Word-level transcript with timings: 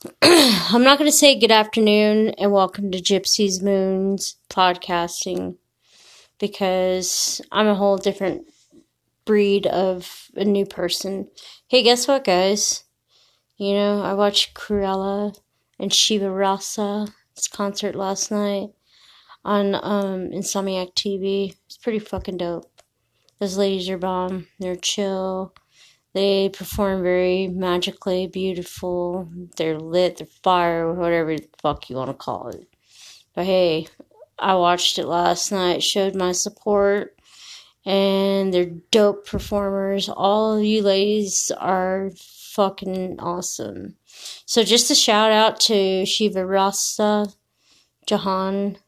I'm 0.22 0.84
not 0.84 0.96
going 0.98 1.10
to 1.10 1.16
say 1.16 1.36
good 1.36 1.50
afternoon 1.50 2.28
and 2.38 2.52
welcome 2.52 2.92
to 2.92 3.02
Gypsy's 3.02 3.60
Moons 3.60 4.36
podcasting 4.48 5.56
because 6.38 7.40
I'm 7.50 7.66
a 7.66 7.74
whole 7.74 7.96
different 7.96 8.46
breed 9.24 9.66
of 9.66 10.30
a 10.36 10.44
new 10.44 10.66
person. 10.66 11.28
Hey, 11.66 11.82
guess 11.82 12.06
what, 12.06 12.22
guys? 12.22 12.84
You 13.56 13.74
know, 13.74 14.00
I 14.02 14.14
watched 14.14 14.54
Krewella 14.54 15.36
and 15.80 15.92
Shiva 15.92 16.30
Rasa's 16.30 17.48
concert 17.52 17.96
last 17.96 18.30
night 18.30 18.68
on 19.44 19.74
um, 19.74 20.30
Insomniac 20.30 20.94
TV. 20.94 21.56
It's 21.66 21.76
pretty 21.76 21.98
fucking 21.98 22.36
dope. 22.36 22.82
Those 23.40 23.58
ladies 23.58 23.88
are 23.88 23.98
bomb. 23.98 24.46
They're 24.60 24.76
chill. 24.76 25.54
They 26.18 26.48
perform 26.48 27.04
very 27.04 27.46
magically 27.46 28.26
beautiful. 28.26 29.28
They're 29.56 29.78
lit, 29.78 30.16
they're 30.16 30.26
fire, 30.42 30.92
whatever 30.92 31.36
the 31.36 31.46
fuck 31.62 31.88
you 31.88 31.94
want 31.94 32.10
to 32.10 32.14
call 32.14 32.48
it. 32.48 32.66
But 33.36 33.46
hey, 33.46 33.86
I 34.36 34.56
watched 34.56 34.98
it 34.98 35.06
last 35.06 35.52
night, 35.52 35.80
showed 35.80 36.16
my 36.16 36.32
support, 36.32 37.16
and 37.86 38.52
they're 38.52 38.72
dope 38.90 39.28
performers. 39.28 40.08
All 40.08 40.58
of 40.58 40.64
you 40.64 40.82
ladies 40.82 41.52
are 41.56 42.10
fucking 42.16 43.20
awesome. 43.20 43.94
So 44.44 44.64
just 44.64 44.90
a 44.90 44.96
shout 44.96 45.30
out 45.30 45.60
to 45.60 46.04
Shiva 46.04 46.44
Rasa, 46.44 47.28
Jahan, 48.08 48.78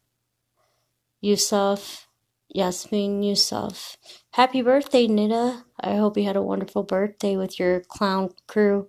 Yousaf, 1.22 2.06
Yasmine 2.48 3.22
Yousaf. 3.22 3.98
Happy 4.32 4.62
birthday, 4.62 5.06
Nita. 5.06 5.64
I 5.80 5.96
hope 5.96 6.16
you 6.16 6.24
had 6.24 6.36
a 6.36 6.42
wonderful 6.42 6.82
birthday 6.82 7.36
with 7.36 7.58
your 7.58 7.80
clown 7.80 8.30
crew. 8.46 8.88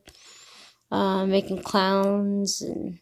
Uh, 0.92 1.26
making 1.26 1.64
clowns 1.64 2.62
and, 2.62 3.00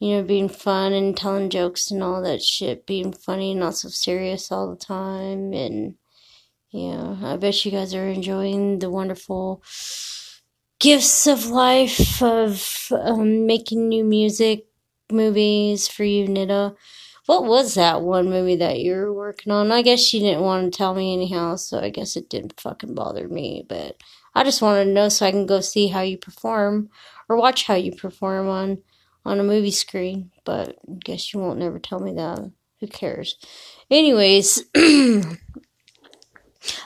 you 0.00 0.16
know, 0.16 0.22
being 0.24 0.48
fun 0.48 0.92
and 0.92 1.16
telling 1.16 1.50
jokes 1.50 1.90
and 1.90 2.02
all 2.02 2.22
that 2.22 2.42
shit. 2.42 2.86
Being 2.86 3.12
funny, 3.12 3.54
not 3.54 3.76
so 3.76 3.88
serious 3.88 4.52
all 4.52 4.70
the 4.70 4.76
time. 4.76 5.52
And, 5.52 5.96
yeah, 6.72 7.16
I 7.22 7.36
bet 7.38 7.64
you 7.64 7.72
guys 7.72 7.94
are 7.94 8.08
enjoying 8.08 8.80
the 8.80 8.90
wonderful 8.90 9.62
gifts 10.80 11.26
of 11.26 11.46
life 11.46 12.22
of 12.22 12.88
um, 12.92 13.46
making 13.46 13.88
new 13.88 14.04
music, 14.04 14.66
movies 15.10 15.88
for 15.88 16.04
you, 16.04 16.28
Nita. 16.28 16.74
What 17.26 17.44
was 17.44 17.74
that 17.74 18.02
one 18.02 18.28
movie 18.28 18.56
that 18.56 18.80
you 18.80 18.94
were 18.94 19.12
working 19.12 19.52
on? 19.52 19.70
I 19.70 19.82
guess 19.82 20.00
she 20.00 20.18
didn't 20.18 20.42
want 20.42 20.72
to 20.72 20.76
tell 20.76 20.94
me 20.94 21.14
anyhow, 21.14 21.54
so 21.56 21.78
I 21.78 21.90
guess 21.90 22.16
it 22.16 22.28
didn't 22.28 22.60
fucking 22.60 22.94
bother 22.94 23.28
me. 23.28 23.64
But 23.68 23.96
I 24.34 24.42
just 24.42 24.60
wanted 24.60 24.86
to 24.86 24.90
know 24.90 25.08
so 25.08 25.26
I 25.26 25.30
can 25.30 25.46
go 25.46 25.60
see 25.60 25.88
how 25.88 26.00
you 26.00 26.18
perform 26.18 26.90
or 27.28 27.36
watch 27.36 27.64
how 27.64 27.74
you 27.74 27.92
perform 27.92 28.48
on 28.48 28.78
on 29.24 29.38
a 29.38 29.44
movie 29.44 29.70
screen. 29.70 30.32
But 30.44 30.78
I 30.88 30.94
guess 31.04 31.32
you 31.32 31.38
won't 31.38 31.60
never 31.60 31.78
tell 31.78 32.00
me 32.00 32.12
that. 32.14 32.50
Who 32.80 32.88
cares? 32.88 33.36
Anyways, 33.88 34.64
I 34.74 35.36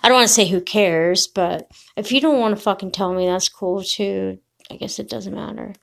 don't 0.02 0.12
want 0.12 0.28
to 0.28 0.34
say 0.34 0.46
who 0.46 0.60
cares, 0.60 1.26
but 1.26 1.70
if 1.96 2.12
you 2.12 2.20
don't 2.20 2.38
want 2.38 2.54
to 2.54 2.62
fucking 2.62 2.92
tell 2.92 3.14
me, 3.14 3.26
that's 3.26 3.48
cool 3.48 3.82
too. 3.82 4.38
I 4.70 4.76
guess 4.76 4.98
it 4.98 5.08
doesn't 5.08 5.34
matter. 5.34 5.74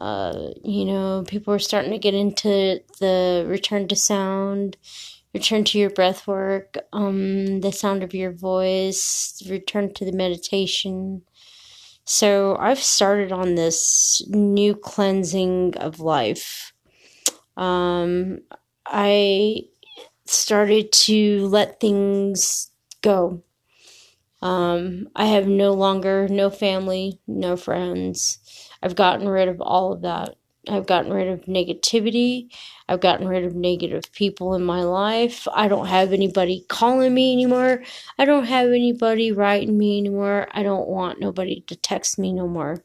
Uh, 0.00 0.48
you 0.64 0.84
know, 0.84 1.24
people 1.28 1.52
are 1.54 1.58
starting 1.58 1.92
to 1.92 1.98
get 1.98 2.14
into 2.14 2.80
the 3.00 3.44
return 3.46 3.86
to 3.88 3.96
sound, 3.96 4.76
return 5.34 5.64
to 5.64 5.78
your 5.78 5.90
breath 5.90 6.26
work, 6.26 6.76
um, 6.92 7.60
the 7.60 7.72
sound 7.72 8.02
of 8.02 8.14
your 8.14 8.32
voice, 8.32 9.42
return 9.48 9.92
to 9.94 10.04
the 10.04 10.12
meditation 10.12 11.22
so 12.04 12.56
I've 12.58 12.82
started 12.82 13.32
on 13.32 13.54
this 13.54 14.22
new 14.28 14.74
cleansing 14.74 15.76
of 15.78 16.00
life. 16.00 16.72
Um, 17.56 18.40
I 18.86 19.62
started 20.26 20.92
to 20.92 21.46
let 21.48 21.80
things 21.80 22.70
go. 23.02 23.42
Um, 24.42 25.08
I 25.14 25.26
have 25.26 25.46
no 25.46 25.72
longer 25.72 26.28
no 26.28 26.50
family, 26.50 27.20
no 27.26 27.56
friends. 27.56 28.38
I've 28.82 28.96
gotten 28.96 29.28
rid 29.28 29.48
of 29.48 29.60
all 29.60 29.92
of 29.92 30.02
that. 30.02 30.36
I've 30.68 30.86
gotten 30.86 31.12
rid 31.12 31.28
of 31.28 31.46
negativity. 31.46 32.48
I've 32.88 33.00
gotten 33.00 33.26
rid 33.26 33.44
of 33.44 33.54
negative 33.54 34.04
people 34.12 34.54
in 34.54 34.62
my 34.62 34.82
life. 34.82 35.48
I 35.52 35.66
don't 35.66 35.86
have 35.86 36.12
anybody 36.12 36.64
calling 36.68 37.14
me 37.14 37.32
anymore. 37.32 37.82
I 38.18 38.24
don't 38.24 38.44
have 38.44 38.68
anybody 38.68 39.32
writing 39.32 39.76
me 39.76 39.98
anymore. 39.98 40.48
I 40.52 40.62
don't 40.62 40.88
want 40.88 41.20
nobody 41.20 41.62
to 41.66 41.74
text 41.74 42.18
me 42.18 42.32
no 42.32 42.46
more. 42.46 42.84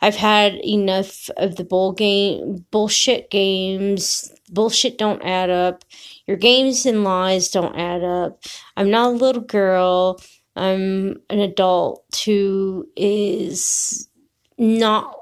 I've 0.00 0.16
had 0.16 0.54
enough 0.64 1.30
of 1.36 1.56
the 1.56 1.64
bull 1.64 1.92
game 1.92 2.64
bullshit 2.70 3.30
games. 3.30 4.32
Bullshit 4.50 4.98
don't 4.98 5.22
add 5.22 5.50
up. 5.50 5.84
Your 6.26 6.36
games 6.36 6.86
and 6.86 7.04
lies 7.04 7.50
don't 7.50 7.78
add 7.78 8.02
up. 8.02 8.42
I'm 8.76 8.90
not 8.90 9.12
a 9.12 9.16
little 9.16 9.42
girl. 9.42 10.20
I'm 10.56 11.20
an 11.30 11.38
adult 11.38 12.22
who 12.24 12.88
is 12.96 14.08
not 14.58 15.16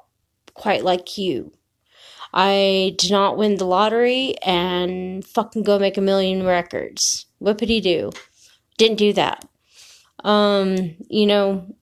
quite 0.54 0.84
like 0.84 1.18
you. 1.18 1.52
I 2.32 2.94
did 2.98 3.10
not 3.10 3.36
win 3.36 3.56
the 3.56 3.66
lottery 3.66 4.36
and 4.42 5.24
fucking 5.24 5.62
go 5.64 5.78
make 5.78 5.96
a 5.96 6.02
million 6.02 6.44
records. 6.44 7.26
Whippity 7.42 7.82
do. 7.82 8.12
Didn't 8.78 8.98
do 8.98 9.12
that. 9.14 9.46
Um, 10.24 10.96
you 11.08 11.26
know, 11.26 11.74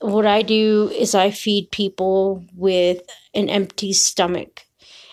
what 0.00 0.26
I 0.26 0.42
do 0.42 0.90
is 0.94 1.14
I 1.14 1.30
feed 1.30 1.70
people 1.70 2.44
with 2.54 3.02
an 3.34 3.48
empty 3.48 3.92
stomach 3.92 4.64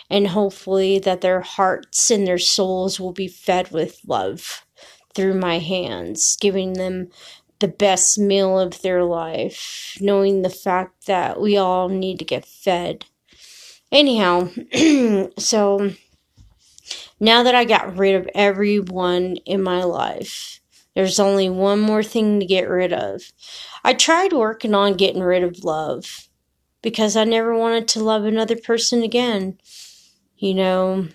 and 0.10 0.28
hopefully 0.28 1.00
that 1.00 1.22
their 1.22 1.42
hearts 1.42 2.10
and 2.10 2.26
their 2.26 2.40
souls 2.40 3.00
will 3.00 3.14
be 3.14 3.28
fed 3.28 3.72
with 3.72 4.02
love 4.08 4.66
through 5.14 5.36
my 5.36 5.60
hands, 5.60 6.38
giving 6.40 6.74
them 6.74 7.10
the 7.60 7.68
best 7.68 8.18
meal 8.18 8.58
of 8.58 8.82
their 8.82 9.04
life, 9.04 9.98
knowing 10.00 10.42
the 10.42 10.50
fact 10.50 11.06
that 11.06 11.40
we 11.40 11.58
all 11.58 11.90
need 11.90 12.18
to 12.18 12.26
get 12.26 12.46
fed 12.46 13.06
Anyhow, 13.92 14.50
so 15.38 15.92
now 17.20 17.44
that 17.44 17.56
I 17.56 17.66
got 17.66 17.98
rid 17.98 18.16
of 18.16 18.30
everyone 18.36 19.38
in 19.46 19.62
my 19.62 19.84
life, 19.84 20.60
there's 20.96 21.20
only 21.20 21.50
one 21.50 21.80
more 21.80 22.04
thing 22.04 22.40
to 22.40 22.46
get 22.46 22.70
rid 22.70 22.94
of. 22.94 23.32
I 23.84 23.94
tried 23.94 24.34
working 24.34 24.76
on 24.76 24.94
getting 24.96 25.22
rid 25.22 25.44
of 25.44 25.64
love 25.64 26.28
because 26.82 27.16
I 27.16 27.24
never 27.24 27.56
wanted 27.56 27.88
to 27.90 28.04
love 28.04 28.26
another 28.26 28.56
person 28.56 29.02
again. 29.04 29.58
You 30.38 30.54
know, 30.54 31.08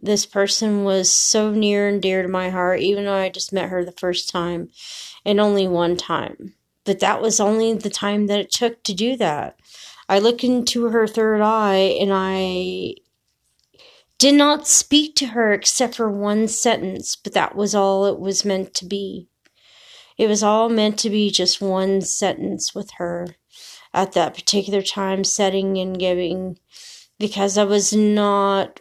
this 0.00 0.26
person 0.26 0.84
was 0.84 1.12
so 1.12 1.50
near 1.50 1.88
and 1.88 2.00
dear 2.00 2.22
to 2.22 2.28
my 2.28 2.50
heart, 2.50 2.80
even 2.80 3.04
though 3.04 3.14
I 3.14 3.28
just 3.28 3.52
met 3.52 3.70
her 3.70 3.84
the 3.84 3.92
first 3.92 4.28
time 4.28 4.70
and 5.24 5.40
only 5.40 5.68
one 5.68 5.96
time. 5.96 6.54
But 6.84 7.00
that 7.00 7.22
was 7.22 7.40
only 7.40 7.72
the 7.74 7.90
time 7.90 8.26
that 8.26 8.40
it 8.40 8.50
took 8.50 8.82
to 8.84 8.94
do 8.94 9.16
that. 9.16 9.58
I 10.08 10.18
looked 10.18 10.44
into 10.44 10.88
her 10.88 11.06
third 11.06 11.40
eye 11.40 11.96
and 12.00 12.10
I 12.12 12.94
did 14.18 14.34
not 14.34 14.66
speak 14.66 15.16
to 15.16 15.26
her 15.26 15.52
except 15.52 15.96
for 15.96 16.10
one 16.10 16.48
sentence, 16.48 17.16
but 17.16 17.32
that 17.34 17.54
was 17.56 17.74
all 17.74 18.06
it 18.06 18.18
was 18.18 18.44
meant 18.44 18.74
to 18.74 18.86
be. 18.86 19.28
It 20.16 20.28
was 20.28 20.42
all 20.42 20.68
meant 20.68 20.98
to 21.00 21.10
be 21.10 21.30
just 21.30 21.60
one 21.60 22.00
sentence 22.00 22.74
with 22.74 22.92
her 22.98 23.28
at 23.92 24.12
that 24.12 24.34
particular 24.34 24.82
time, 24.82 25.24
setting 25.24 25.78
and 25.78 25.98
giving, 25.98 26.58
because 27.18 27.58
I 27.58 27.64
was 27.64 27.92
not. 27.92 28.80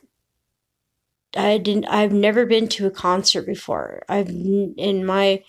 I 1.36 1.57
didn't. 1.57 1.86
I've 1.86 2.13
never 2.13 2.45
been 2.45 2.68
to 2.69 2.86
a 2.86 2.92
concert 2.92 3.45
before. 3.45 4.03
I've 4.07 4.30
in 4.30 5.06
my 5.06 5.44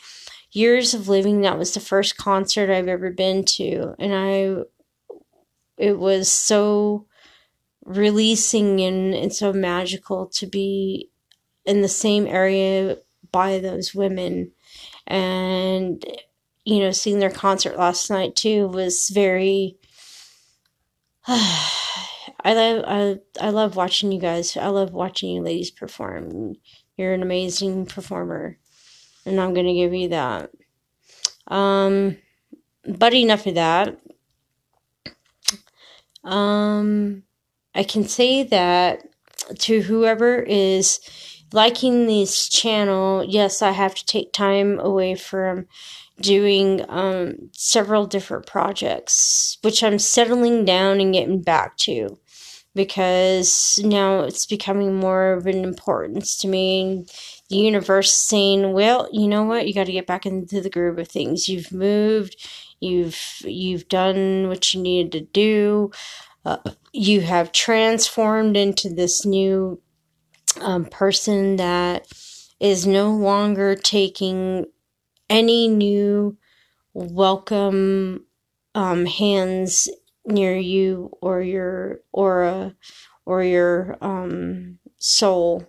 years 0.52 0.94
of 0.94 1.08
living, 1.08 1.40
that 1.43 1.58
was 1.58 1.75
the 1.75 1.81
first 1.81 2.16
concert 2.16 2.70
I've 2.70 2.88
ever 2.88 3.10
been 3.10 3.44
to, 3.56 3.94
and 3.99 4.14
I 4.14 4.62
it 5.76 5.99
was 5.99 6.31
so 6.31 7.06
releasing 7.85 8.81
and, 8.81 9.15
and 9.15 9.32
so 9.32 9.53
magical 9.53 10.26
to 10.26 10.47
be 10.47 11.11
in 11.65 11.82
the 11.82 11.88
same 11.88 12.26
area 12.26 12.97
by 13.32 13.59
those 13.59 13.94
women 13.94 14.50
and 15.06 16.05
you 16.65 16.81
know 16.81 16.91
seeing 16.91 17.19
their 17.19 17.31
concert 17.31 17.76
last 17.76 18.11
night 18.11 18.35
too 18.37 18.69
was 18.69 19.11
very 19.11 19.76
I 21.26 22.53
love 22.53 22.85
I, 22.87 23.47
I 23.47 23.50
love 23.50 23.76
watching 23.76 24.12
you 24.12 24.21
guys. 24.21 24.56
I 24.59 24.69
love 24.69 24.93
watching 24.93 25.31
you 25.31 25.43
ladies 25.43 25.71
perform. 25.71 26.56
You're 26.97 27.15
an 27.15 27.23
amazing 27.23 27.87
performer. 27.87 28.59
And 29.25 29.41
I'm 29.41 29.55
gonna 29.55 29.73
give 29.73 29.94
you 29.94 30.11
that. 30.11 30.50
Um 31.49 32.19
but 32.87 33.15
enough 33.15 33.47
of 33.47 33.55
that. 33.55 33.99
Um, 36.25 37.23
I 37.75 37.85
can 37.85 38.05
say 38.05 38.44
that 38.44 39.03
to 39.61 39.82
whoever 39.82 40.38
is 40.41 41.00
liking 41.53 42.06
this 42.06 42.49
channel, 42.49 43.25
yes, 43.25 43.62
I 43.62 43.71
have 43.73 43.94
to 43.94 44.06
take 44.06 44.32
time 44.32 44.79
away 44.79 45.15
from 45.15 45.67
doing 46.21 46.85
um, 46.88 47.50
several 47.53 48.06
different 48.06 48.47
projects, 48.47 49.59
which 49.62 49.82
I'm 49.82 49.99
settling 49.99 50.65
down 50.65 51.00
and 51.00 51.12
getting 51.12 51.43
back 51.43 51.76
to 51.79 52.19
because 52.75 53.81
now 53.85 54.21
it's 54.21 54.47
becoming 54.47 54.94
more 54.94 55.32
of 55.32 55.47
an 55.47 55.62
importance 55.65 56.37
to 56.38 56.49
me. 56.49 57.06
The 57.50 57.56
universe 57.56 58.12
saying, 58.12 58.73
"Well, 58.73 59.09
you 59.12 59.29
know 59.29 59.44
what? 59.44 59.69
You 59.69 59.75
got 59.75 59.87
to 59.87 59.93
get 59.93 60.06
back 60.06 60.26
into 60.26 60.61
the 60.61 60.71
groove 60.71 60.99
of 60.99 61.09
things. 61.09 61.49
You've 61.49 61.71
moved, 61.73 62.37
you've 62.84 63.20
you've 63.44 63.88
done 63.88 64.48
what 64.48 64.72
you 64.72 64.81
needed 64.81 65.12
to 65.12 65.20
do. 65.20 65.90
Uh, 66.44 66.58
you 66.92 67.22
have 67.22 67.52
transformed 67.52 68.56
into 68.56 68.88
this 68.88 69.25
new 69.25 69.81
um, 70.60 70.84
person 70.84 71.56
that 71.56 72.06
is 72.60 72.86
no 72.86 73.10
longer 73.10 73.75
taking 73.75 74.66
any 75.28 75.69
new 75.69 76.36
welcome 76.92 78.25
um, 78.75 79.06
hands 79.06 79.88
near 80.26 80.56
you 80.56 81.10
or 81.20 81.42
your 81.42 82.00
aura 82.12 82.75
or 83.26 83.42
your 83.42 83.96
um, 84.00 84.78
soul. 84.98 85.66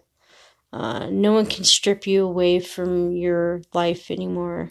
Uh, 0.71 1.09
no 1.09 1.33
one 1.33 1.45
can 1.45 1.63
strip 1.63 2.05
you 2.05 2.25
away 2.25 2.59
from 2.59 3.11
your 3.13 3.61
life 3.73 4.11
anymore. 4.11 4.69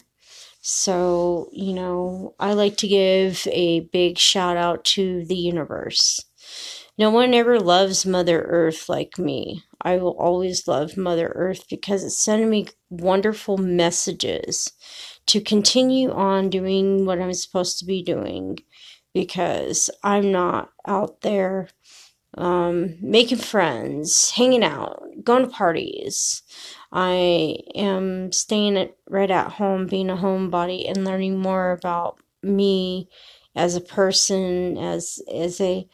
So, 0.67 1.47
you 1.51 1.73
know, 1.73 2.33
I 2.39 2.53
like 2.53 2.75
to 2.77 2.87
give 2.87 3.47
a 3.51 3.81
big 3.81 4.17
shout 4.17 4.57
out 4.57 4.83
to 4.95 5.23
the 5.23 5.35
universe. 5.35 6.19
No 6.97 7.11
one 7.11 7.35
ever 7.35 7.59
loves 7.59 8.03
Mother 8.03 8.41
Earth 8.41 8.89
like 8.89 9.19
me. 9.19 9.61
I 9.79 9.97
will 9.97 10.17
always 10.17 10.67
love 10.67 10.97
Mother 10.97 11.31
Earth 11.35 11.69
because 11.69 12.03
it's 12.03 12.17
sending 12.17 12.49
me 12.49 12.67
wonderful 12.89 13.59
messages 13.59 14.71
to 15.27 15.39
continue 15.39 16.09
on 16.11 16.49
doing 16.49 17.05
what 17.05 17.21
I'm 17.21 17.33
supposed 17.35 17.77
to 17.77 17.85
be 17.85 18.01
doing 18.01 18.57
because 19.13 19.91
I'm 20.03 20.31
not 20.31 20.71
out 20.87 21.21
there 21.21 21.69
um, 22.37 22.95
making 23.01 23.37
friends, 23.37 24.31
hanging 24.31 24.63
out, 24.63 25.03
going 25.23 25.43
to 25.43 25.49
parties. 25.51 26.41
I 26.95 27.57
am 27.75 28.31
staying 28.31 28.77
at, 28.77 28.95
right 29.09 29.29
at 29.29 29.51
home, 29.51 29.85
being 29.85 30.09
a 30.09 30.15
homebody, 30.15 30.89
and 30.89 31.03
learning 31.03 31.37
more 31.39 31.73
about 31.73 32.19
me 32.41 33.09
as 33.53 33.75
a 33.75 33.81
person, 33.81 34.77
as 34.77 35.19
as 35.33 35.59
a 35.59 35.87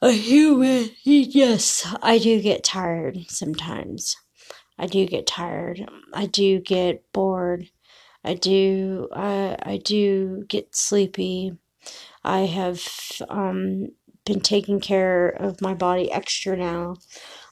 a 0.00 0.12
human. 0.12 0.90
Yes, 1.04 1.86
I 2.02 2.18
do 2.18 2.40
get 2.40 2.64
tired 2.64 3.18
sometimes. 3.28 4.16
I 4.78 4.86
do 4.86 5.06
get 5.06 5.26
tired. 5.26 5.86
I 6.14 6.26
do 6.26 6.60
get 6.60 7.12
bored. 7.12 7.70
I 8.24 8.34
do. 8.34 9.08
I 9.12 9.56
I 9.62 9.76
do 9.78 10.44
get 10.48 10.74
sleepy. 10.74 11.52
I 12.24 12.40
have 12.40 12.82
um, 13.28 13.88
been 14.24 14.40
taking 14.40 14.80
care 14.80 15.28
of 15.28 15.60
my 15.60 15.74
body 15.74 16.10
extra 16.10 16.56
now. 16.56 16.96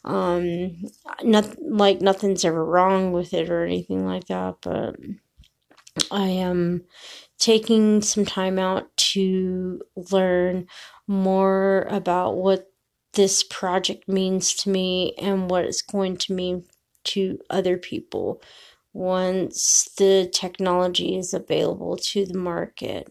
Um, 0.05 0.85
not 1.23 1.56
like 1.62 2.01
nothing's 2.01 2.45
ever 2.45 2.65
wrong 2.65 3.12
with 3.12 3.33
it 3.33 3.49
or 3.49 3.65
anything 3.65 4.05
like 4.05 4.27
that, 4.27 4.56
but 4.61 4.97
I 6.11 6.27
am 6.27 6.85
taking 7.39 8.03
some 8.03 8.25
time 8.25 8.59
out 8.59 8.95
to 8.97 9.81
learn 10.11 10.67
more 11.06 11.87
about 11.91 12.37
what 12.37 12.71
this 13.15 13.43
project 13.43 14.09
means 14.09 14.55
to 14.55 14.71
me 14.71 15.15
and 15.19 15.51
what 15.51 15.65
it's 15.65 15.83
going 15.83 16.17
to 16.19 16.35
mean 16.35 16.65
to 17.05 17.39
other 17.49 17.77
people 17.77 18.43
once 18.93 19.89
the 19.99 20.31
technology 20.33 21.17
is 21.17 21.35
available 21.35 21.97
to 21.97 22.25
the 22.25 22.39
market. 22.39 23.09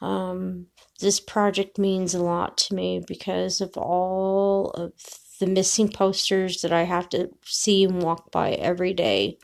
Um, 0.00 0.66
this 1.00 1.20
project 1.20 1.78
means 1.78 2.14
a 2.14 2.22
lot 2.22 2.56
to 2.58 2.74
me 2.74 3.02
because 3.06 3.60
of 3.60 3.76
all 3.76 4.70
of 4.70 4.92
the 5.40 5.46
missing 5.46 5.88
posters 5.88 6.62
that 6.62 6.72
I 6.72 6.82
have 6.82 7.08
to 7.08 7.30
see 7.44 7.84
and 7.84 8.02
walk 8.02 8.30
by 8.30 8.52
every 8.52 8.94
day. 8.94 9.38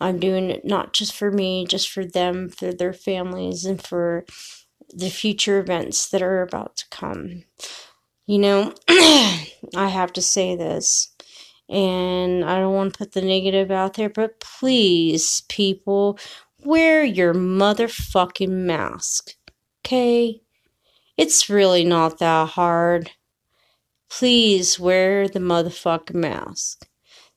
I'm 0.00 0.18
doing 0.18 0.50
it 0.50 0.64
not 0.64 0.94
just 0.94 1.14
for 1.14 1.30
me, 1.30 1.66
just 1.66 1.90
for 1.90 2.04
them, 2.04 2.48
for 2.48 2.72
their 2.72 2.92
families, 2.92 3.64
and 3.64 3.80
for 3.80 4.24
the 4.88 5.10
future 5.10 5.58
events 5.58 6.08
that 6.08 6.22
are 6.22 6.42
about 6.42 6.76
to 6.76 6.88
come. 6.90 7.44
You 8.26 8.38
know, 8.38 8.74
I 8.88 9.88
have 9.88 10.12
to 10.14 10.22
say 10.22 10.56
this, 10.56 11.14
and 11.68 12.44
I 12.44 12.56
don't 12.58 12.74
want 12.74 12.94
to 12.94 12.98
put 12.98 13.12
the 13.12 13.22
negative 13.22 13.70
out 13.70 13.94
there, 13.94 14.08
but 14.08 14.40
please, 14.40 15.42
people, 15.48 16.18
wear 16.64 17.04
your 17.04 17.34
motherfucking 17.34 18.48
mask. 18.48 19.34
Okay? 19.84 20.42
It's 21.16 21.48
really 21.48 21.84
not 21.84 22.18
that 22.18 22.50
hard. 22.50 23.10
Please 24.18 24.78
wear 24.78 25.26
the 25.26 25.38
motherfucking 25.38 26.14
mask. 26.14 26.86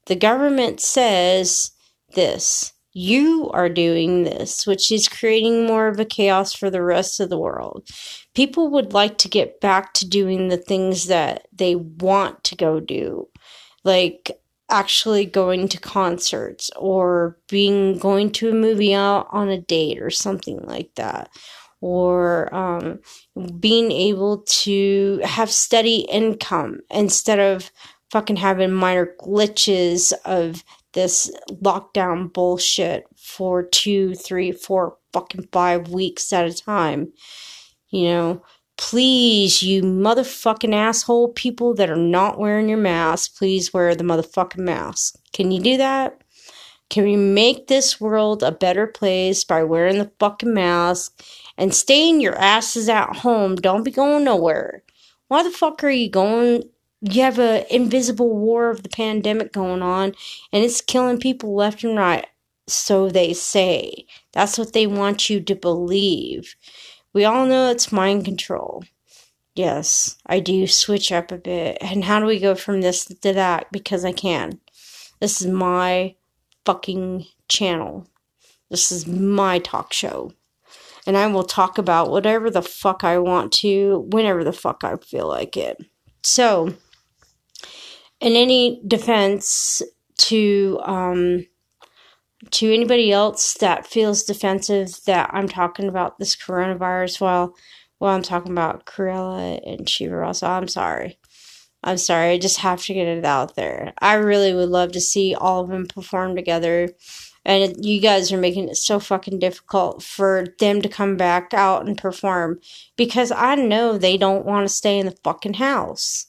The 0.07 0.15
government 0.15 0.81
says 0.81 1.71
this. 2.15 2.73
You 2.91 3.49
are 3.53 3.69
doing 3.69 4.23
this, 4.23 4.67
which 4.67 4.91
is 4.91 5.07
creating 5.07 5.65
more 5.65 5.87
of 5.87 5.99
a 5.99 6.05
chaos 6.05 6.53
for 6.53 6.69
the 6.69 6.83
rest 6.83 7.19
of 7.19 7.29
the 7.29 7.37
world. 7.37 7.87
People 8.33 8.69
would 8.71 8.93
like 8.93 9.17
to 9.19 9.29
get 9.29 9.61
back 9.61 9.93
to 9.93 10.07
doing 10.07 10.49
the 10.49 10.57
things 10.57 11.07
that 11.07 11.47
they 11.53 11.75
want 11.75 12.43
to 12.45 12.55
go 12.55 12.79
do, 12.81 13.29
like 13.85 14.31
actually 14.69 15.25
going 15.25 15.69
to 15.69 15.79
concerts 15.79 16.69
or 16.75 17.37
being 17.49 17.97
going 17.97 18.31
to 18.31 18.49
a 18.49 18.53
movie 18.53 18.93
out 18.93 19.27
on 19.31 19.47
a 19.47 19.61
date 19.61 20.01
or 20.01 20.09
something 20.09 20.59
like 20.65 20.89
that 20.95 21.29
or 21.81 22.53
um, 22.55 22.99
being 23.59 23.91
able 23.91 24.39
to 24.47 25.19
have 25.23 25.51
steady 25.51 25.99
income 26.09 26.79
instead 26.89 27.39
of 27.39 27.71
fucking 28.11 28.37
having 28.37 28.71
minor 28.71 29.13
glitches 29.19 30.13
of 30.23 30.63
this 30.93 31.29
lockdown 31.61 32.31
bullshit 32.31 33.05
for 33.17 33.63
two, 33.63 34.15
three, 34.15 34.51
four, 34.51 34.97
fucking 35.13 35.47
five 35.51 35.89
weeks 35.89 36.31
at 36.31 36.47
a 36.47 36.53
time. 36.53 37.11
You 37.89 38.05
know, 38.05 38.43
please, 38.77 39.61
you 39.61 39.81
motherfucking 39.83 40.73
asshole 40.73 41.33
people 41.33 41.73
that 41.75 41.89
are 41.89 41.95
not 41.95 42.39
wearing 42.39 42.69
your 42.69 42.77
mask, 42.77 43.37
please 43.37 43.73
wear 43.73 43.95
the 43.95 44.03
motherfucking 44.03 44.57
mask. 44.57 45.15
Can 45.33 45.51
you 45.51 45.61
do 45.61 45.77
that? 45.77 46.21
Can 46.89 47.03
we 47.03 47.15
make 47.15 47.67
this 47.67 47.99
world 47.99 48.43
a 48.43 48.51
better 48.51 48.87
place 48.87 49.43
by 49.43 49.63
wearing 49.63 49.97
the 49.97 50.11
fucking 50.19 50.53
mask 50.53 51.23
and 51.57 51.73
staying 51.73 52.21
your 52.21 52.35
asses 52.35 52.89
at 52.89 53.17
home? 53.17 53.55
Don't 53.55 53.83
be 53.83 53.91
going 53.91 54.23
nowhere. 54.23 54.83
Why 55.27 55.43
the 55.43 55.51
fuck 55.51 55.83
are 55.83 55.89
you 55.89 56.09
going? 56.09 56.69
You 57.01 57.21
have 57.21 57.39
a 57.39 57.65
invisible 57.73 58.35
war 58.35 58.69
of 58.69 58.83
the 58.83 58.89
pandemic 58.89 59.53
going 59.53 59.81
on, 59.81 60.15
and 60.51 60.63
it's 60.63 60.81
killing 60.81 61.19
people 61.19 61.55
left 61.55 61.83
and 61.83 61.97
right. 61.97 62.27
So 62.67 63.09
they 63.09 63.33
say. 63.33 64.05
That's 64.31 64.57
what 64.57 64.73
they 64.73 64.87
want 64.87 65.29
you 65.29 65.39
to 65.41 65.55
believe. 65.55 66.55
We 67.13 67.23
all 67.23 67.45
know 67.45 67.69
it's 67.69 67.91
mind 67.91 68.25
control. 68.25 68.83
Yes, 69.55 70.17
I 70.25 70.41
do 70.41 70.67
switch 70.67 71.11
up 71.11 71.31
a 71.31 71.37
bit. 71.37 71.77
And 71.79 72.03
how 72.03 72.19
do 72.19 72.25
we 72.25 72.39
go 72.39 72.55
from 72.55 72.81
this 72.81 73.05
to 73.05 73.33
that? 73.33 73.71
Because 73.71 74.03
I 74.03 74.11
can. 74.11 74.59
This 75.21 75.41
is 75.41 75.47
my 75.47 76.15
fucking 76.65 77.25
channel. 77.47 78.07
This 78.69 78.91
is 78.91 79.07
my 79.07 79.59
talk 79.59 79.93
show. 79.93 80.33
And 81.07 81.15
I 81.15 81.27
will 81.27 81.43
talk 81.43 81.77
about 81.77 82.09
whatever 82.09 82.49
the 82.49 82.61
fuck 82.61 83.03
I 83.03 83.19
want 83.19 83.51
to, 83.53 84.07
whenever 84.09 84.43
the 84.43 84.53
fuck 84.53 84.83
I 84.83 84.95
feel 84.97 85.27
like 85.27 85.55
it. 85.55 85.77
So, 86.23 86.73
in 88.19 88.33
any 88.33 88.81
defense 88.87 89.81
to 90.17 90.79
um, 90.83 91.45
to 92.51 92.73
anybody 92.73 93.11
else 93.11 93.55
that 93.55 93.85
feels 93.85 94.23
defensive 94.23 95.03
that 95.05 95.29
I'm 95.33 95.47
talking 95.47 95.87
about 95.87 96.19
this 96.19 96.35
coronavirus 96.35 97.21
while 97.21 97.55
while 97.97 98.15
I'm 98.15 98.23
talking 98.23 98.51
about 98.51 98.85
Krewella 98.85 99.61
and 99.65 99.85
Chivas 99.85 100.41
Regal, 100.41 100.49
I'm 100.49 100.67
sorry. 100.67 101.17
I'm 101.83 101.97
sorry, 101.97 102.31
I 102.31 102.39
just 102.39 102.57
have 102.57 102.83
to 102.85 102.93
get 102.95 103.07
it 103.07 103.25
out 103.25 103.55
there. 103.55 103.93
I 104.01 104.15
really 104.15 104.55
would 104.55 104.69
love 104.69 104.91
to 104.93 105.01
see 105.01 105.35
all 105.35 105.63
of 105.63 105.69
them 105.69 105.85
perform 105.85 106.35
together. 106.35 106.89
And 107.45 107.85
you 107.85 108.01
guys 108.01 108.31
are 108.31 108.37
making 108.37 108.69
it 108.69 108.75
so 108.75 108.99
fucking 108.99 109.39
difficult 109.39 110.01
for 110.01 110.47
them 110.59 110.81
to 110.81 110.89
come 110.89 111.15
back 111.15 111.53
out 111.53 111.85
and 111.85 111.97
perform 111.97 112.59
because 112.97 113.31
I 113.31 113.55
know 113.55 113.97
they 113.97 114.17
don't 114.17 114.45
want 114.45 114.67
to 114.67 114.73
stay 114.73 114.97
in 114.97 115.05
the 115.05 115.17
fucking 115.23 115.55
house. 115.55 116.25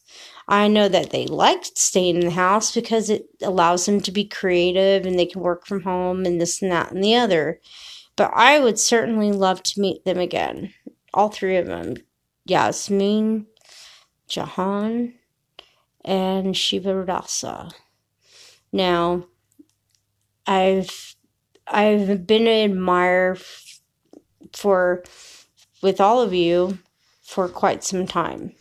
I 0.48 0.68
know 0.68 0.88
that 0.88 1.10
they 1.10 1.26
like 1.26 1.64
staying 1.64 2.16
in 2.16 2.26
the 2.26 2.30
house 2.30 2.74
because 2.74 3.10
it 3.10 3.28
allows 3.42 3.86
them 3.86 4.00
to 4.02 4.12
be 4.12 4.24
creative 4.24 5.06
and 5.06 5.18
they 5.18 5.26
can 5.26 5.40
work 5.40 5.66
from 5.66 5.82
home 5.82 6.24
and 6.24 6.40
this 6.40 6.62
and 6.62 6.70
that 6.70 6.92
and 6.92 7.02
the 7.02 7.16
other. 7.16 7.60
But 8.14 8.30
I 8.34 8.60
would 8.60 8.78
certainly 8.78 9.32
love 9.32 9.62
to 9.64 9.80
meet 9.80 10.04
them 10.04 10.18
again, 10.18 10.72
all 11.12 11.30
three 11.30 11.56
of 11.56 11.66
them, 11.66 11.96
Yasmine 12.44 13.46
Jahan 14.28 15.14
and 16.04 16.56
Shiva 16.56 16.94
Rasa. 16.94 17.70
Now, 18.72 19.26
I've 20.46 21.16
I've 21.66 22.26
been 22.26 22.46
an 22.46 22.70
admirer 22.70 23.38
for 24.52 25.02
with 25.82 26.00
all 26.00 26.22
of 26.22 26.32
you 26.32 26.78
for 27.22 27.48
quite 27.48 27.82
some 27.84 28.06
time. 28.06 28.52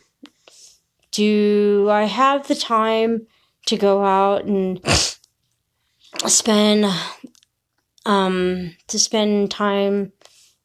Do 1.12 1.88
I 1.90 2.04
have 2.04 2.48
the 2.48 2.54
time 2.54 3.26
to 3.66 3.76
go 3.76 4.04
out 4.04 4.44
and 4.44 4.80
spend 6.26 6.86
um 8.04 8.76
to 8.88 8.98
spend 8.98 9.50
time 9.50 10.12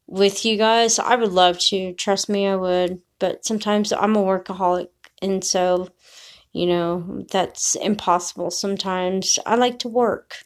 with 0.07 0.45
you 0.45 0.57
guys? 0.57 0.99
I 0.99 1.15
would 1.15 1.31
love 1.31 1.59
to. 1.59 1.93
Trust 1.93 2.27
me, 2.29 2.47
I 2.47 2.55
would. 2.55 3.01
But 3.19 3.45
sometimes 3.45 3.93
I'm 3.93 4.15
a 4.15 4.23
workaholic 4.23 4.89
and 5.21 5.43
so 5.43 5.89
you 6.53 6.65
know, 6.65 7.25
that's 7.31 7.75
impossible 7.75 8.51
sometimes. 8.51 9.39
I 9.45 9.55
like 9.55 9.79
to 9.79 9.87
work. 9.87 10.43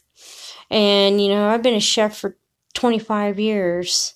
And, 0.70 1.20
you 1.20 1.28
know, 1.28 1.48
I've 1.48 1.62
been 1.62 1.74
a 1.74 1.80
chef 1.80 2.16
for 2.16 2.36
25 2.74 3.38
years, 3.38 4.14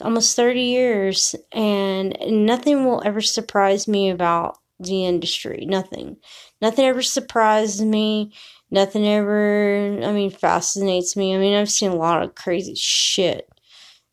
almost 0.00 0.36
30 0.36 0.60
years, 0.60 1.34
and 1.52 2.16
nothing 2.28 2.84
will 2.84 3.02
ever 3.04 3.20
surprise 3.20 3.88
me 3.88 4.10
about 4.10 4.58
the 4.78 5.06
industry. 5.06 5.64
Nothing. 5.66 6.16
Nothing 6.60 6.84
ever 6.84 7.02
surprises 7.02 7.82
me. 7.82 8.32
Nothing 8.70 9.06
ever, 9.06 10.00
I 10.02 10.12
mean, 10.12 10.30
fascinates 10.30 11.16
me. 11.16 11.34
I 11.34 11.38
mean, 11.38 11.54
I've 11.54 11.70
seen 11.70 11.92
a 11.92 11.96
lot 11.96 12.22
of 12.22 12.34
crazy 12.34 12.74
shit 12.74 13.48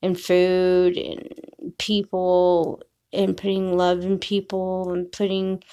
in 0.01 0.15
food 0.15 0.97
and 0.97 1.77
people 1.79 2.81
and 3.11 3.37
putting 3.37 3.77
love 3.77 4.01
in 4.01 4.19
people 4.19 4.91
and 4.91 5.11
putting 5.11 5.63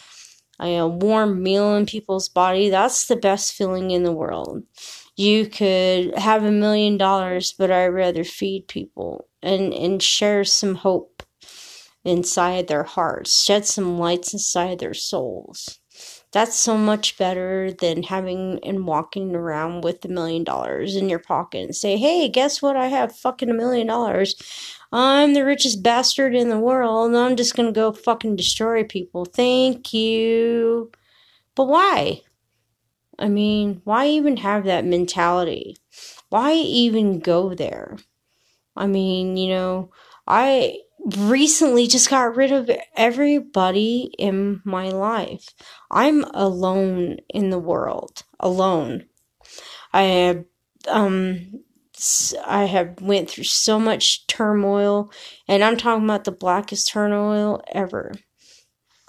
a 0.61 0.87
warm 0.87 1.43
meal 1.43 1.75
in 1.77 1.87
people's 1.87 2.29
body, 2.29 2.69
that's 2.69 3.07
the 3.07 3.17
best 3.17 3.55
feeling 3.55 3.91
in 3.91 4.03
the 4.03 4.13
world. 4.13 4.63
You 5.21 5.51
could 5.51 6.17
have 6.17 6.45
a 6.45 6.51
million 6.51 6.97
dollars, 6.97 7.53
but 7.53 7.71
I'd 7.71 7.89
rather 7.89 8.25
feed 8.25 8.69
people 8.69 9.29
and, 9.43 9.75
and 9.75 10.03
share 10.03 10.45
some 10.45 10.77
hope 10.77 11.23
inside 12.07 12.69
their 12.69 12.85
hearts, 12.85 13.43
shed 13.43 13.67
some 13.67 13.99
lights 13.99 14.33
inside 14.33 14.79
their 14.79 14.95
souls. 14.95 15.79
That's 16.33 16.57
so 16.57 16.79
much 16.79 17.19
better 17.19 17.71
than 17.71 18.05
having 18.05 18.61
and 18.65 18.87
walking 18.87 19.37
around 19.37 19.85
with 19.85 20.03
a 20.07 20.09
million 20.09 20.43
dollars 20.43 20.97
in 20.97 21.11
your 21.11 21.19
pocket 21.19 21.65
and 21.67 21.77
say, 21.77 21.99
hey, 21.99 22.27
guess 22.31 22.63
what? 22.63 22.77
I 22.77 22.87
have 22.87 23.15
fucking 23.15 23.51
a 23.51 23.55
million 23.55 23.89
dollars. 23.89 24.37
I'm 24.91 25.35
the 25.35 25.45
richest 25.45 25.83
bastard 25.83 26.35
in 26.35 26.49
the 26.49 26.59
world 26.59 27.09
and 27.09 27.19
I'm 27.19 27.37
just 27.37 27.55
gonna 27.55 27.73
go 27.73 27.93
fucking 27.93 28.37
destroy 28.37 28.85
people. 28.85 29.27
Thank 29.27 29.93
you. 29.93 30.91
But 31.55 31.67
why? 31.69 32.23
I 33.21 33.29
mean, 33.29 33.83
why 33.85 34.09
even 34.09 34.39
have 34.39 34.65
that 34.65 34.85
mentality? 34.85 35.77
Why 36.31 36.55
even 36.55 37.21
go 37.21 37.55
there? 37.55 37.99
I 38.77 38.87
mean, 38.87 39.37
you 39.37 39.51
know, 39.51 39.91
I 40.27 40.79
recently 41.19 41.87
just 41.87 42.09
got 42.11 42.37
rid 42.37 42.53
of 42.53 42.71
everybody 42.97 44.11
in 44.19 44.63
my 44.65 44.89
life. 44.89 45.49
I'm 45.91 46.25
alone 46.33 47.19
in 47.29 47.51
the 47.51 47.59
world, 47.59 48.23
alone. 48.39 49.07
I 49.93 50.03
have 50.03 50.45
um 50.89 51.63
I 52.47 52.65
have 52.65 53.03
went 53.03 53.29
through 53.29 53.45
so 53.45 53.79
much 53.79 54.27
turmoil, 54.27 55.13
and 55.47 55.63
I'm 55.63 55.77
talking 55.77 56.05
about 56.05 56.25
the 56.25 56.33
blackest 56.33 56.89
turmoil 56.89 57.63
ever. 57.73 58.13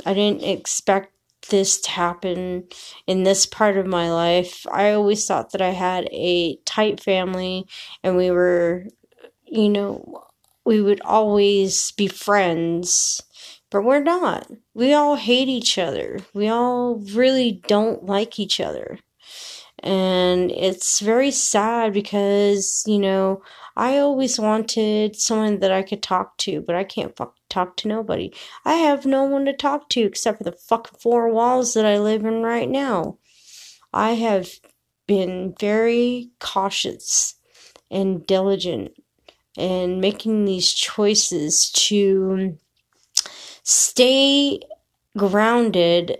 I 0.06 0.14
didn't 0.14 0.44
expect 0.44 1.14
this 1.52 1.80
to 1.82 1.92
happen 1.92 2.68
in 3.06 3.24
this 3.24 3.46
part 3.46 3.78
of 3.78 3.86
my 3.86 4.12
life. 4.12 4.66
I 4.72 4.92
always 4.94 5.26
thought 5.26 5.52
that 5.52 5.62
I 5.62 5.70
had 5.70 6.10
a 6.12 6.58
tight 6.66 7.00
family 7.00 7.68
and 8.04 8.18
we 8.18 8.32
were, 8.32 8.88
you 9.46 9.70
know, 9.70 10.24
we 10.66 10.82
would 10.82 11.02
always 11.02 11.92
be 11.92 12.08
friends, 12.08 13.22
but 13.70 13.84
we're 13.84 14.02
not. 14.02 14.50
We 14.74 14.94
all 14.94 15.16
hate 15.16 15.48
each 15.50 15.78
other. 15.78 16.20
We 16.34 16.48
all 16.48 16.96
really 17.14 17.62
don't 17.68 18.06
like 18.06 18.40
each 18.40 18.60
other. 18.60 18.98
And 19.84 20.52
it's 20.52 21.00
very 21.00 21.32
sad 21.32 21.94
because, 21.94 22.84
you 22.86 23.00
know, 23.00 23.42
I 23.76 23.98
always 23.98 24.40
wanted 24.40 25.16
someone 25.16 25.60
that 25.60 25.72
I 25.72 25.82
could 25.82 26.04
talk 26.04 26.38
to, 26.40 26.62
but 26.62 26.76
I 26.76 26.84
can't 26.84 27.16
fuck 27.16 27.36
talk 27.52 27.78
to 27.78 27.88
nobody. 27.88 28.34
I 28.66 28.76
have 28.76 29.06
no 29.06 29.24
one 29.24 29.46
to 29.46 29.54
talk 29.54 29.90
to 29.90 30.02
except 30.02 30.40
for 30.40 30.44
the 30.44 30.52
fucking 30.52 31.00
four 31.00 31.30
walls 31.30 31.74
that 31.74 31.86
I 31.86 32.00
live 32.00 32.26
in 32.26 32.42
right 32.42 32.70
now. 32.70 33.18
I 33.94 34.14
have 34.14 34.50
been 35.08 35.54
very 35.60 36.32
cautious 36.40 37.36
and 37.90 38.26
diligent 38.26 38.94
in 39.58 40.00
making 40.00 40.46
these 40.46 40.72
choices 40.72 41.70
to 41.72 42.58
stay 43.64 44.62
grounded 45.18 46.18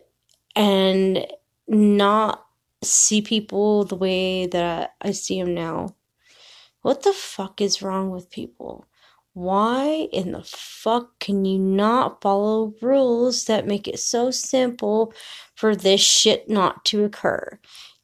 and 0.56 1.26
not 1.68 2.46
see 2.84 3.22
people 3.22 3.86
the 3.86 3.96
way 3.96 4.48
that 4.48 4.96
I 5.02 5.12
see 5.12 5.42
them 5.42 5.54
now. 5.54 5.96
What 6.82 7.04
the 7.04 7.14
fuck 7.14 7.62
is 7.62 7.82
wrong 7.82 8.10
with 8.10 8.32
people? 8.32 8.86
Why 9.34 10.10
in 10.12 10.34
the 10.34 10.44
fuck 10.44 11.20
can 11.20 11.46
you 11.46 11.58
not 11.58 12.22
follow 12.22 12.74
rules 12.82 13.46
that 13.46 13.66
make 13.66 13.88
it 13.88 14.00
so 14.00 14.30
simple 14.30 15.14
for 15.56 15.76
this 15.76 16.02
shit 16.02 16.50
not 16.50 16.84
to 16.86 17.06
occur? 17.06 17.60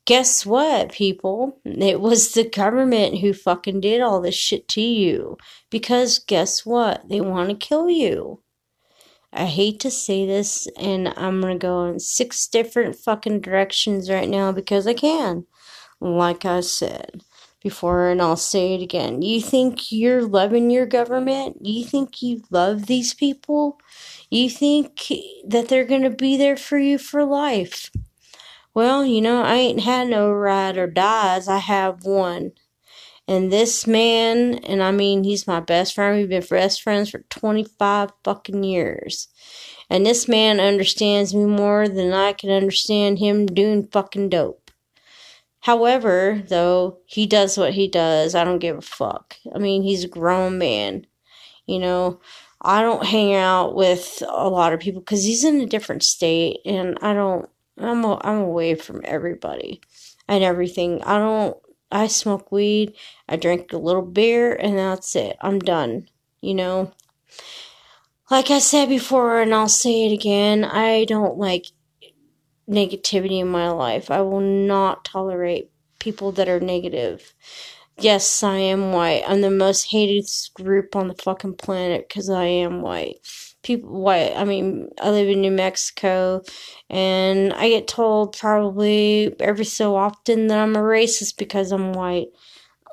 Guess 0.05 0.45
what, 0.45 0.93
people? 0.93 1.59
It 1.65 1.99
was 1.99 2.31
the 2.31 2.47
government 2.47 3.17
who 3.19 3.33
fucking 3.33 3.81
did 3.81 3.99
all 3.99 4.21
this 4.21 4.35
shit 4.35 4.69
to 4.69 4.81
you. 4.81 5.37
Because 5.69 6.19
guess 6.19 6.65
what? 6.65 7.09
They 7.09 7.19
want 7.19 7.49
to 7.49 7.55
kill 7.55 7.89
you. 7.89 8.41
I 9.33 9.45
hate 9.47 9.81
to 9.81 9.91
say 9.91 10.25
this, 10.25 10.67
and 10.77 11.09
I'm 11.17 11.41
gonna 11.41 11.57
go 11.57 11.85
in 11.87 11.99
six 11.99 12.47
different 12.47 12.95
fucking 12.95 13.41
directions 13.41 14.09
right 14.09 14.29
now 14.29 14.53
because 14.53 14.87
I 14.87 14.93
can. 14.93 15.45
Like 15.99 16.45
I 16.45 16.61
said 16.61 17.21
before, 17.67 18.09
and 18.09 18.21
I'll 18.21 18.37
say 18.37 18.75
it 18.75 18.81
again. 18.81 19.21
You 19.21 19.41
think 19.41 19.91
you're 19.91 20.25
loving 20.25 20.69
your 20.71 20.85
government? 20.85 21.57
You 21.65 21.83
think 21.83 22.21
you 22.21 22.43
love 22.49 22.85
these 22.85 23.13
people? 23.13 23.79
You 24.29 24.49
think 24.49 25.11
that 25.47 25.67
they're 25.67 25.85
gonna 25.85 26.09
be 26.09 26.37
there 26.37 26.57
for 26.57 26.77
you 26.77 26.97
for 26.97 27.25
life? 27.25 27.91
Well, 28.73 29.05
you 29.05 29.21
know, 29.21 29.41
I 29.41 29.55
ain't 29.55 29.81
had 29.81 30.07
no 30.07 30.31
ride 30.31 30.77
or 30.77 30.87
dies. 30.87 31.47
I 31.47 31.57
have 31.57 32.05
one. 32.05 32.51
And 33.27 33.51
this 33.51 33.85
man, 33.85 34.59
and 34.59 34.81
I 34.81 34.91
mean, 34.91 35.25
he's 35.25 35.47
my 35.47 35.59
best 35.59 35.95
friend. 35.95 36.15
We've 36.15 36.29
been 36.29 36.45
best 36.49 36.81
friends 36.81 37.09
for 37.09 37.25
25 37.29 38.11
fucking 38.23 38.63
years. 38.63 39.27
And 39.89 40.05
this 40.05 40.27
man 40.27 40.59
understands 40.59 41.33
me 41.33 41.43
more 41.45 41.89
than 41.89 42.13
I 42.13 42.33
can 42.33 42.49
understand 42.49 43.19
him 43.19 43.45
doing 43.45 43.87
fucking 43.91 44.29
dope. 44.29 44.66
However, 45.67 46.41
though, 46.47 46.99
he 47.05 47.27
does 47.27 47.57
what 47.57 47.73
he 47.73 47.89
does. 47.89 48.35
I 48.35 48.45
don't 48.45 48.59
give 48.59 48.77
a 48.77 48.81
fuck. 48.81 49.35
I 49.53 49.57
mean, 49.57 49.83
he's 49.83 50.05
a 50.05 50.07
grown 50.07 50.57
man. 50.57 51.05
You 51.65 51.79
know, 51.79 52.21
I 52.61 52.81
don't 52.81 53.05
hang 53.05 53.35
out 53.35 53.75
with 53.75 54.23
a 54.29 54.47
lot 54.47 54.71
of 54.71 54.79
people 54.79 55.01
because 55.01 55.25
he's 55.25 55.43
in 55.43 55.59
a 55.59 55.65
different 55.65 56.03
state 56.03 56.59
and 56.63 56.97
I 57.01 57.13
don't, 57.13 57.49
I'm, 57.77 58.05
a, 58.05 58.17
I'm 58.23 58.37
away 58.37 58.75
from 58.75 59.01
everybody 59.03 59.81
and 60.29 60.41
everything. 60.41 61.03
I 61.03 61.17
don't 61.17 61.57
I 61.91 62.07
smoke 62.07 62.49
weed, 62.49 62.95
I 63.27 63.35
drink 63.35 63.73
a 63.73 63.77
little 63.77 64.03
beer, 64.03 64.55
and 64.55 64.77
that's 64.77 65.17
it. 65.17 65.35
I'm 65.41 65.59
done. 65.59 66.07
You 66.39 66.55
know? 66.55 66.93
Like 68.31 68.51
I 68.51 68.59
said 68.59 68.87
before, 68.87 69.41
and 69.41 69.53
I'll 69.53 69.67
say 69.67 70.05
it 70.05 70.13
again, 70.13 70.63
I 70.63 71.03
don't 71.03 71.37
like 71.37 71.65
negativity 72.69 73.39
in 73.39 73.47
my 73.47 73.69
life. 73.69 74.11
I 74.11 74.21
will 74.21 74.41
not 74.41 75.05
tolerate 75.05 75.71
people 75.99 76.31
that 76.33 76.49
are 76.49 76.59
negative. 76.59 77.33
Yes, 77.99 78.43
I 78.43 78.57
am 78.57 78.91
white. 78.91 79.23
I'm 79.27 79.41
the 79.41 79.49
most 79.49 79.85
hated 79.91 80.29
group 80.53 80.95
on 80.95 81.07
the 81.07 81.15
fucking 81.15 81.55
planet 81.55 82.07
because 82.07 82.29
I 82.29 82.45
am 82.45 82.81
white 82.81 83.17
people 83.67 84.01
white 84.01 84.33
i 84.37 84.45
mean 84.45 84.87
i 85.01 85.09
live 85.09 85.27
in 85.27 85.41
new 85.41 85.51
mexico 85.51 86.41
and 86.89 87.51
i 87.53 87.67
get 87.67 87.87
told 87.87 88.37
probably 88.37 89.35
every 89.41 89.65
so 89.65 89.95
often 89.95 90.47
that 90.47 90.57
i'm 90.57 90.75
a 90.75 90.79
racist 90.79 91.37
because 91.37 91.71
i'm 91.73 91.91
white 91.91 92.27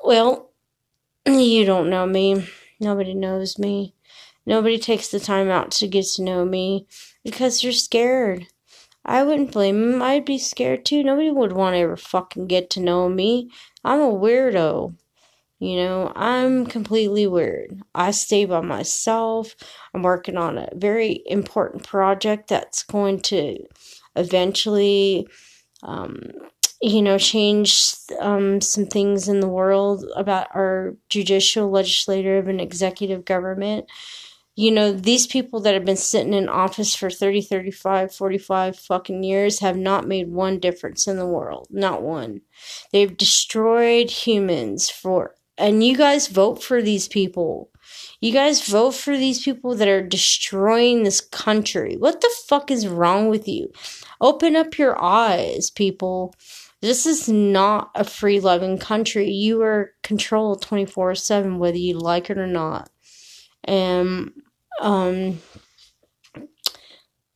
well 0.03 0.51
you 1.25 1.65
don't 1.65 1.89
know 1.89 2.05
me 2.05 2.45
nobody 2.79 3.13
knows 3.13 3.57
me 3.57 3.95
nobody 4.45 4.77
takes 4.77 5.07
the 5.09 5.19
time 5.19 5.49
out 5.49 5.71
to 5.71 5.87
get 5.87 6.05
to 6.05 6.21
know 6.23 6.43
me 6.43 6.85
because 7.23 7.63
you're 7.63 7.71
scared 7.71 8.45
i 9.05 9.23
wouldn't 9.23 9.51
blame 9.51 9.93
him. 9.93 10.01
i'd 10.01 10.25
be 10.25 10.37
scared 10.37 10.85
too 10.85 11.03
nobody 11.03 11.31
would 11.31 11.53
want 11.53 11.73
to 11.75 11.79
ever 11.79 11.97
fucking 11.97 12.47
get 12.47 12.69
to 12.69 12.79
know 12.81 13.09
me 13.09 13.49
i'm 13.83 13.99
a 13.99 14.11
weirdo 14.11 14.95
You 15.59 15.77
know, 15.77 16.11
I'm 16.15 16.65
completely 16.67 17.27
weird. 17.27 17.81
I 17.95 18.11
stay 18.11 18.45
by 18.45 18.61
myself. 18.61 19.55
I'm 19.93 20.03
working 20.03 20.37
on 20.37 20.57
a 20.57 20.69
very 20.75 21.23
important 21.27 21.83
project 21.87 22.49
that's 22.49 22.83
going 22.83 23.21
to 23.31 23.57
eventually, 24.15 25.27
um, 25.83 26.31
you 26.81 27.01
know, 27.01 27.17
change 27.17 27.93
um, 28.19 28.61
some 28.61 28.85
things 28.85 29.27
in 29.27 29.39
the 29.39 29.47
world 29.47 30.05
about 30.15 30.47
our 30.53 30.95
judicial, 31.09 31.69
legislative, 31.69 32.47
and 32.47 32.61
executive 32.61 33.25
government. 33.25 33.85
You 34.55 34.71
know, 34.71 34.93
these 34.93 35.27
people 35.27 35.59
that 35.61 35.73
have 35.73 35.83
been 35.83 35.97
sitting 35.97 36.33
in 36.33 36.47
office 36.47 36.95
for 36.95 37.09
30, 37.09 37.41
35, 37.41 38.13
45 38.13 38.79
fucking 38.79 39.23
years 39.23 39.59
have 39.59 39.77
not 39.77 40.07
made 40.07 40.31
one 40.31 40.59
difference 40.59 41.07
in 41.07 41.17
the 41.17 41.27
world. 41.27 41.67
Not 41.69 42.01
one. 42.01 42.41
They've 42.91 43.15
destroyed 43.15 44.09
humans 44.09 44.89
for 44.89 45.35
and 45.57 45.83
you 45.83 45.95
guys 45.95 46.27
vote 46.27 46.61
for 46.61 46.81
these 46.81 47.07
people. 47.07 47.69
You 48.19 48.33
guys 48.33 48.67
vote 48.67 48.91
for 48.91 49.17
these 49.17 49.43
people 49.43 49.75
that 49.75 49.87
are 49.87 50.05
destroying 50.05 51.03
this 51.03 51.21
country. 51.21 51.95
What 51.97 52.21
the 52.21 52.33
fuck 52.47 52.71
is 52.71 52.87
wrong 52.87 53.29
with 53.29 53.47
you? 53.47 53.71
Open 54.19 54.55
up 54.55 54.77
your 54.77 55.01
eyes, 55.01 55.69
people. 55.69 56.33
This 56.81 57.05
is 57.05 57.29
not 57.29 57.91
a 57.95 58.03
free 58.03 58.39
loving 58.39 58.77
country. 58.77 59.29
You 59.29 59.61
are 59.61 59.93
controlled 60.03 60.61
24 60.61 61.15
7, 61.15 61.57
whether 61.57 61.77
you 61.77 61.97
like 61.97 62.29
it 62.29 62.37
or 62.37 62.47
not. 62.47 62.89
And, 63.63 64.33
um, 64.81 65.39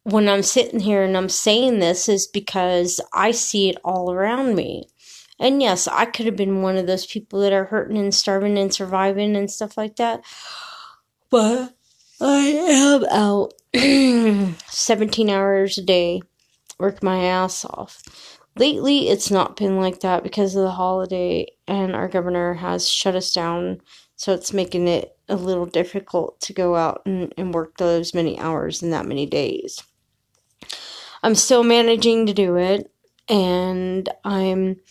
when 0.03 0.27
I'm 0.27 0.43
sitting 0.43 0.79
here 0.79 1.03
and 1.03 1.15
I'm 1.15 1.29
saying 1.29 1.79
this 1.79 2.09
is 2.09 2.27
because 2.27 2.99
I 3.13 3.31
see 3.31 3.69
it 3.69 3.77
all 3.83 4.11
around 4.11 4.55
me. 4.55 4.87
And 5.39 5.61
yes, 5.61 5.87
I 5.87 6.05
could 6.05 6.25
have 6.25 6.35
been 6.35 6.61
one 6.61 6.77
of 6.77 6.87
those 6.87 7.05
people 7.05 7.39
that 7.41 7.53
are 7.53 7.65
hurting 7.65 7.97
and 7.97 8.13
starving 8.13 8.57
and 8.57 8.73
surviving 8.73 9.35
and 9.35 9.49
stuff 9.49 9.77
like 9.77 9.95
that. 9.95 10.21
But 11.29 11.73
I 12.19 12.39
am 12.47 13.05
out 13.05 13.53
17 13.73 15.29
hours 15.29 15.77
a 15.77 15.81
day, 15.81 16.21
work 16.77 17.01
my 17.01 17.23
ass 17.23 17.63
off. 17.63 18.01
Lately, 18.57 19.07
it's 19.07 19.31
not 19.31 19.55
been 19.55 19.77
like 19.77 20.01
that 20.01 20.23
because 20.23 20.55
of 20.55 20.63
the 20.63 20.71
holiday, 20.71 21.47
and 21.67 21.95
our 21.95 22.09
governor 22.09 22.55
has 22.55 22.89
shut 22.89 23.15
us 23.15 23.31
down, 23.31 23.79
so 24.19 24.33
it's 24.33 24.51
making 24.51 24.85
it 24.89 25.15
a 25.29 25.37
little 25.37 25.65
difficult 25.65 26.41
to 26.41 26.51
go 26.51 26.75
out 26.75 27.01
and, 27.05 27.33
and 27.37 27.53
work 27.53 27.77
those 27.77 28.13
many 28.13 28.37
hours 28.37 28.83
in 28.83 28.89
that 28.89 29.05
many 29.05 29.25
days. 29.25 29.81
I'm 31.23 31.35
still 31.35 31.63
managing 31.63 32.25
to 32.25 32.33
do 32.33 32.57
it, 32.57 32.91
and 33.29 34.09
I'm 34.25 34.81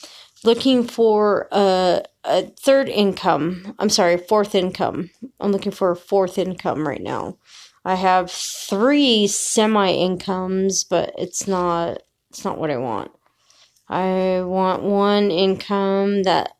looking 0.44 0.82
for 0.82 1.47
a, 1.52 2.04
a 2.25 2.47
third 2.58 2.88
income. 2.88 3.75
I'm 3.78 3.90
sorry, 3.90 4.16
fourth 4.16 4.54
income. 4.54 5.11
I'm 5.40 5.52
looking 5.52 5.73
for 5.73 5.90
a 5.90 5.97
fourth 5.97 6.38
income 6.38 6.88
right 6.88 7.02
now. 7.02 7.37
I 7.85 7.97
have 7.97 8.30
three 8.30 9.26
semi 9.26 9.90
incomes, 9.92 10.85
but 10.85 11.12
it's 11.18 11.47
not 11.47 11.99
it's 12.30 12.47
not 12.47 12.56
what 12.56 12.70
I 12.70 12.78
want. 12.78 13.11
I 13.90 14.40
want 14.42 14.82
one 14.85 15.30
income 15.30 16.23
that 16.23 16.52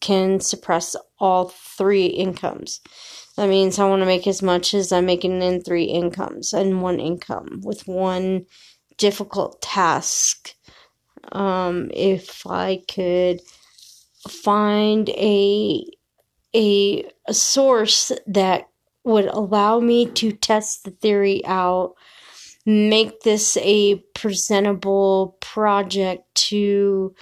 can 0.00 0.40
suppress 0.40 0.96
all 1.18 1.48
three 1.76 2.06
incomes. 2.06 2.80
That 3.36 3.48
means 3.48 3.78
I 3.78 3.88
want 3.88 4.02
to 4.02 4.06
make 4.06 4.26
as 4.26 4.42
much 4.42 4.74
as 4.74 4.92
I'm 4.92 5.06
making 5.06 5.42
in 5.42 5.62
three 5.62 5.84
incomes 5.84 6.52
and 6.52 6.82
one 6.82 7.00
income 7.00 7.60
with 7.62 7.86
one 7.86 8.46
difficult 8.96 9.62
task 9.62 10.54
um, 11.32 11.90
if 11.94 12.46
I 12.46 12.82
could 12.88 13.40
find 14.28 15.08
a, 15.10 15.84
a 16.54 17.10
a 17.28 17.34
source 17.34 18.10
that 18.26 18.68
would 19.04 19.26
allow 19.26 19.80
me 19.80 20.06
to 20.06 20.32
test 20.32 20.84
the 20.84 20.90
theory 20.90 21.44
out, 21.46 21.94
make 22.66 23.20
this 23.20 23.56
a 23.58 23.96
presentable 24.14 25.36
project 25.40 26.22
to 26.34 27.14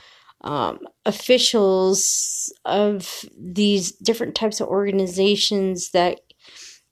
um, 0.47 0.79
officials 1.05 2.53
of 2.65 3.25
these 3.37 3.93
different 3.93 4.37
types 4.37 4.61
of 4.61 4.69
organizations 4.69 5.91
that 5.91 6.21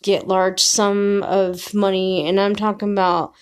get 0.02 0.26
large 0.26 0.60
sum 0.60 1.22
of 1.22 1.72
money, 1.72 2.28
and 2.28 2.40
I'm 2.40 2.56
talking 2.56 2.92
about 2.92 3.32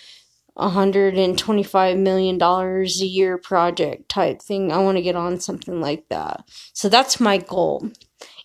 125 0.54 1.96
million 1.96 2.36
dollars 2.36 3.00
a 3.00 3.06
year 3.06 3.38
project 3.38 4.10
type 4.10 4.42
thing. 4.42 4.70
I 4.70 4.78
want 4.78 4.98
to 4.98 5.02
get 5.02 5.16
on 5.16 5.40
something 5.40 5.80
like 5.80 6.06
that. 6.10 6.44
So 6.74 6.90
that's 6.90 7.18
my 7.18 7.38
goal 7.38 7.90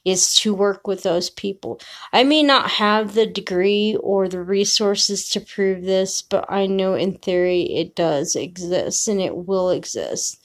is 0.05 0.33
to 0.35 0.53
work 0.53 0.87
with 0.87 1.03
those 1.03 1.29
people. 1.29 1.81
I 2.13 2.23
may 2.23 2.41
not 2.41 2.69
have 2.71 3.13
the 3.13 3.25
degree 3.25 3.97
or 3.99 4.29
the 4.29 4.41
resources 4.41 5.27
to 5.29 5.41
prove 5.41 5.83
this, 5.83 6.21
but 6.21 6.45
I 6.47 6.65
know 6.65 6.93
in 6.93 7.17
theory 7.17 7.63
it 7.63 7.93
does 7.93 8.33
exist 8.33 9.09
and 9.09 9.19
it 9.19 9.35
will 9.35 9.69
exist. 9.69 10.41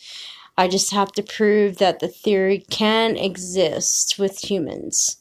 I 0.56 0.68
just 0.68 0.92
have 0.92 1.12
to 1.12 1.22
prove 1.22 1.78
that 1.78 2.00
the 2.00 2.08
theory 2.08 2.64
can 2.70 3.16
exist 3.16 4.18
with 4.18 4.38
humans. 4.50 5.16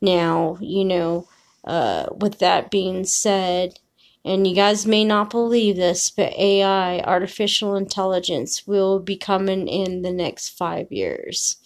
Now, 0.00 0.58
you 0.60 0.84
know, 0.84 1.28
uh, 1.64 2.06
with 2.16 2.38
that 2.40 2.70
being 2.70 3.04
said, 3.04 3.78
and 4.24 4.46
you 4.46 4.54
guys 4.54 4.86
may 4.86 5.04
not 5.04 5.30
believe 5.30 5.76
this, 5.76 6.10
but 6.10 6.32
AI, 6.38 7.00
artificial 7.00 7.76
intelligence, 7.76 8.66
will 8.66 8.98
be 9.00 9.16
coming 9.16 9.68
in 9.68 10.02
the 10.02 10.12
next 10.12 10.50
five 10.50 10.90
years. 10.92 11.56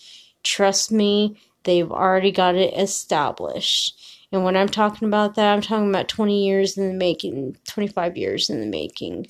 Trust 0.43 0.93
me, 0.93 1.41
they've 1.65 1.91
already 1.91 2.33
got 2.33 2.57
it 2.57 2.75
established. 2.75 3.99
And 4.33 4.45
when 4.45 4.57
I'm 4.57 4.69
talking 4.69 5.09
about 5.09 5.37
that, 5.37 5.53
I'm 5.55 5.63
talking 5.63 5.89
about 5.91 6.09
20 6.09 6.47
years 6.47 6.79
in 6.79 6.89
the 6.89 6.95
making, 6.95 7.59
25 7.69 8.17
years 8.17 8.51
in 8.51 8.61
the 8.61 8.67
making. 8.67 9.29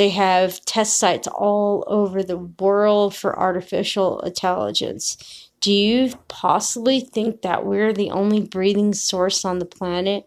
They 0.00 0.08
have 0.08 0.64
test 0.64 0.96
sites 0.96 1.28
all 1.28 1.84
over 1.86 2.22
the 2.22 2.38
world 2.38 3.14
for 3.14 3.38
artificial 3.38 4.20
intelligence. 4.20 5.50
Do 5.60 5.70
you 5.70 6.14
possibly 6.26 7.00
think 7.00 7.42
that 7.42 7.66
we're 7.66 7.92
the 7.92 8.10
only 8.10 8.40
breathing 8.40 8.94
source 8.94 9.44
on 9.44 9.58
the 9.58 9.66
planet? 9.66 10.24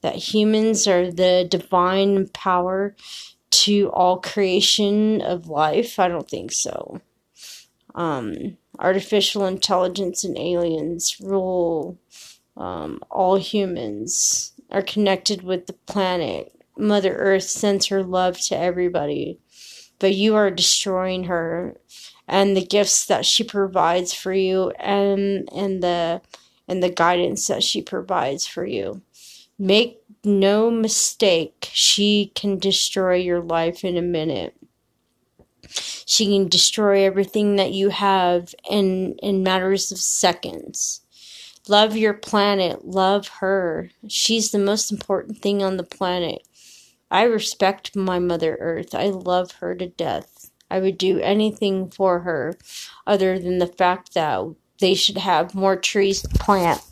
That 0.00 0.14
humans 0.14 0.86
are 0.86 1.10
the 1.10 1.44
divine 1.50 2.28
power 2.28 2.94
to 3.50 3.90
all 3.90 4.20
creation 4.20 5.20
of 5.22 5.48
life? 5.48 5.98
I 5.98 6.06
don't 6.06 6.30
think 6.30 6.52
so. 6.52 7.00
Um, 7.96 8.58
artificial 8.78 9.44
intelligence 9.44 10.22
and 10.22 10.38
aliens 10.38 11.16
rule 11.20 11.98
um, 12.56 13.00
all 13.10 13.34
humans, 13.40 14.52
are 14.70 14.82
connected 14.82 15.42
with 15.42 15.66
the 15.66 15.72
planet. 15.72 16.55
Mother 16.78 17.14
Earth 17.16 17.44
sends 17.44 17.86
her 17.86 18.02
love 18.02 18.38
to 18.46 18.56
everybody, 18.56 19.38
but 19.98 20.14
you 20.14 20.34
are 20.34 20.50
destroying 20.50 21.24
her 21.24 21.76
and 22.28 22.56
the 22.56 22.64
gifts 22.64 23.06
that 23.06 23.24
she 23.24 23.44
provides 23.44 24.12
for 24.12 24.32
you 24.32 24.70
and 24.78 25.48
and 25.54 25.82
the 25.82 26.20
and 26.68 26.82
the 26.82 26.90
guidance 26.90 27.46
that 27.46 27.62
she 27.62 27.80
provides 27.80 28.46
for 28.46 28.66
you. 28.66 29.02
Make 29.58 30.00
no 30.24 30.70
mistake, 30.70 31.70
she 31.72 32.32
can 32.34 32.58
destroy 32.58 33.14
your 33.16 33.40
life 33.40 33.84
in 33.84 33.96
a 33.96 34.02
minute. 34.02 34.56
She 35.68 36.26
can 36.26 36.48
destroy 36.48 37.04
everything 37.04 37.56
that 37.56 37.72
you 37.72 37.90
have 37.90 38.54
in 38.68 39.16
in 39.22 39.42
matters 39.42 39.92
of 39.92 39.98
seconds. 39.98 41.00
Love 41.68 41.96
your 41.96 42.14
planet, 42.14 42.84
love 42.86 43.28
her. 43.40 43.90
She's 44.08 44.50
the 44.50 44.58
most 44.58 44.92
important 44.92 45.38
thing 45.38 45.62
on 45.62 45.76
the 45.76 45.82
planet. 45.82 46.46
I 47.10 47.24
respect 47.24 47.94
my 47.94 48.18
Mother 48.18 48.56
Earth. 48.60 48.94
I 48.94 49.06
love 49.06 49.52
her 49.52 49.74
to 49.74 49.86
death. 49.86 50.50
I 50.70 50.80
would 50.80 50.98
do 50.98 51.20
anything 51.20 51.90
for 51.90 52.20
her 52.20 52.54
other 53.06 53.38
than 53.38 53.58
the 53.58 53.66
fact 53.66 54.14
that 54.14 54.44
they 54.80 54.94
should 54.94 55.18
have 55.18 55.54
more 55.54 55.76
trees 55.76 56.22
to 56.22 56.28
plant, 56.28 56.82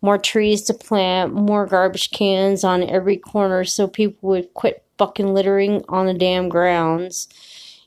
more 0.00 0.18
trees 0.18 0.62
to 0.62 0.74
plant, 0.74 1.34
more 1.34 1.66
garbage 1.66 2.10
cans 2.10 2.62
on 2.64 2.82
every 2.82 3.16
corner 3.16 3.64
so 3.64 3.88
people 3.88 4.28
would 4.30 4.54
quit 4.54 4.84
fucking 4.98 5.34
littering 5.34 5.84
on 5.88 6.06
the 6.06 6.14
damn 6.14 6.48
grounds. 6.48 7.28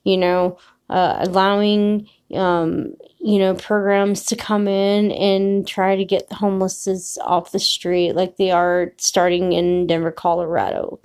You 0.03 0.17
know, 0.17 0.57
uh, 0.89 1.17
allowing, 1.19 2.09
um, 2.33 2.93
you 3.19 3.39
know, 3.39 3.55
programs 3.55 4.25
to 4.25 4.35
come 4.35 4.67
in 4.67 5.11
and 5.11 5.67
try 5.67 5.95
to 5.95 6.05
get 6.05 6.29
the 6.29 6.35
homeless 6.35 7.17
off 7.21 7.51
the 7.51 7.59
street 7.59 8.13
like 8.13 8.37
they 8.37 8.51
are 8.51 8.93
starting 8.97 9.53
in 9.53 9.87
Denver, 9.87 10.11
Colorado, 10.11 10.99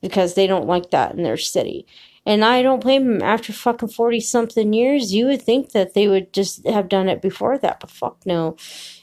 because 0.00 0.34
they 0.34 0.46
don't 0.46 0.66
like 0.66 0.90
that 0.90 1.14
in 1.14 1.22
their 1.22 1.36
city. 1.36 1.86
And 2.26 2.44
I 2.44 2.60
don't 2.60 2.82
blame 2.82 3.06
them. 3.06 3.22
After 3.22 3.52
fucking 3.54 3.88
40 3.88 4.20
something 4.20 4.72
years, 4.74 5.14
you 5.14 5.26
would 5.26 5.40
think 5.40 5.72
that 5.72 5.94
they 5.94 6.08
would 6.08 6.32
just 6.32 6.66
have 6.66 6.88
done 6.88 7.08
it 7.08 7.22
before 7.22 7.56
that, 7.58 7.80
but 7.80 7.90
fuck 7.90 8.18
no. 8.26 8.56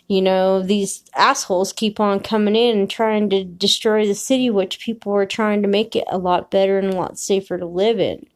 You 0.08 0.22
know, 0.22 0.62
these 0.62 1.04
assholes 1.16 1.74
keep 1.74 2.00
on 2.00 2.20
coming 2.20 2.56
in 2.56 2.78
and 2.78 2.90
trying 2.90 3.32
to 3.32 3.44
destroy 3.44 4.06
the 4.06 4.14
city, 4.14 4.52
which 4.52 4.80
people 4.80 5.14
are 5.14 5.26
trying 5.26 5.64
to 5.64 5.68
make 5.68 5.96
it 5.96 6.04
a 6.08 6.20
lot 6.20 6.52
better 6.52 6.78
and 6.78 6.94
a 6.94 6.96
lot 6.96 7.18
safer 7.18 7.58
to 7.58 7.66
live 7.66 8.00
in. 8.00 8.28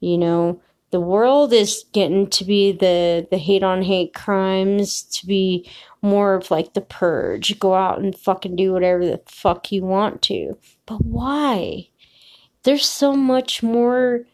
You 0.00 0.18
know, 0.18 0.60
the 0.90 1.00
world 1.00 1.52
is 1.52 1.84
getting 1.92 2.28
to 2.30 2.44
be 2.44 2.72
the 2.72 3.26
the 3.30 3.38
hate 3.38 3.62
on 3.62 3.82
hate 3.82 4.12
crimes 4.12 5.02
to 5.02 5.26
be 5.26 5.68
more 6.02 6.34
of 6.34 6.50
like 6.50 6.74
the 6.74 6.80
purge 6.80 7.58
go 7.58 7.74
out 7.74 8.00
and 8.00 8.18
fucking 8.18 8.56
do 8.56 8.72
whatever 8.72 9.06
the 9.06 9.20
fuck 9.26 9.70
you 9.70 9.82
want 9.82 10.22
to 10.22 10.56
but 10.90 11.04
why 11.04 11.88
there's 12.64 12.84
so 12.84 13.14
much 13.14 13.62
more 13.62 14.24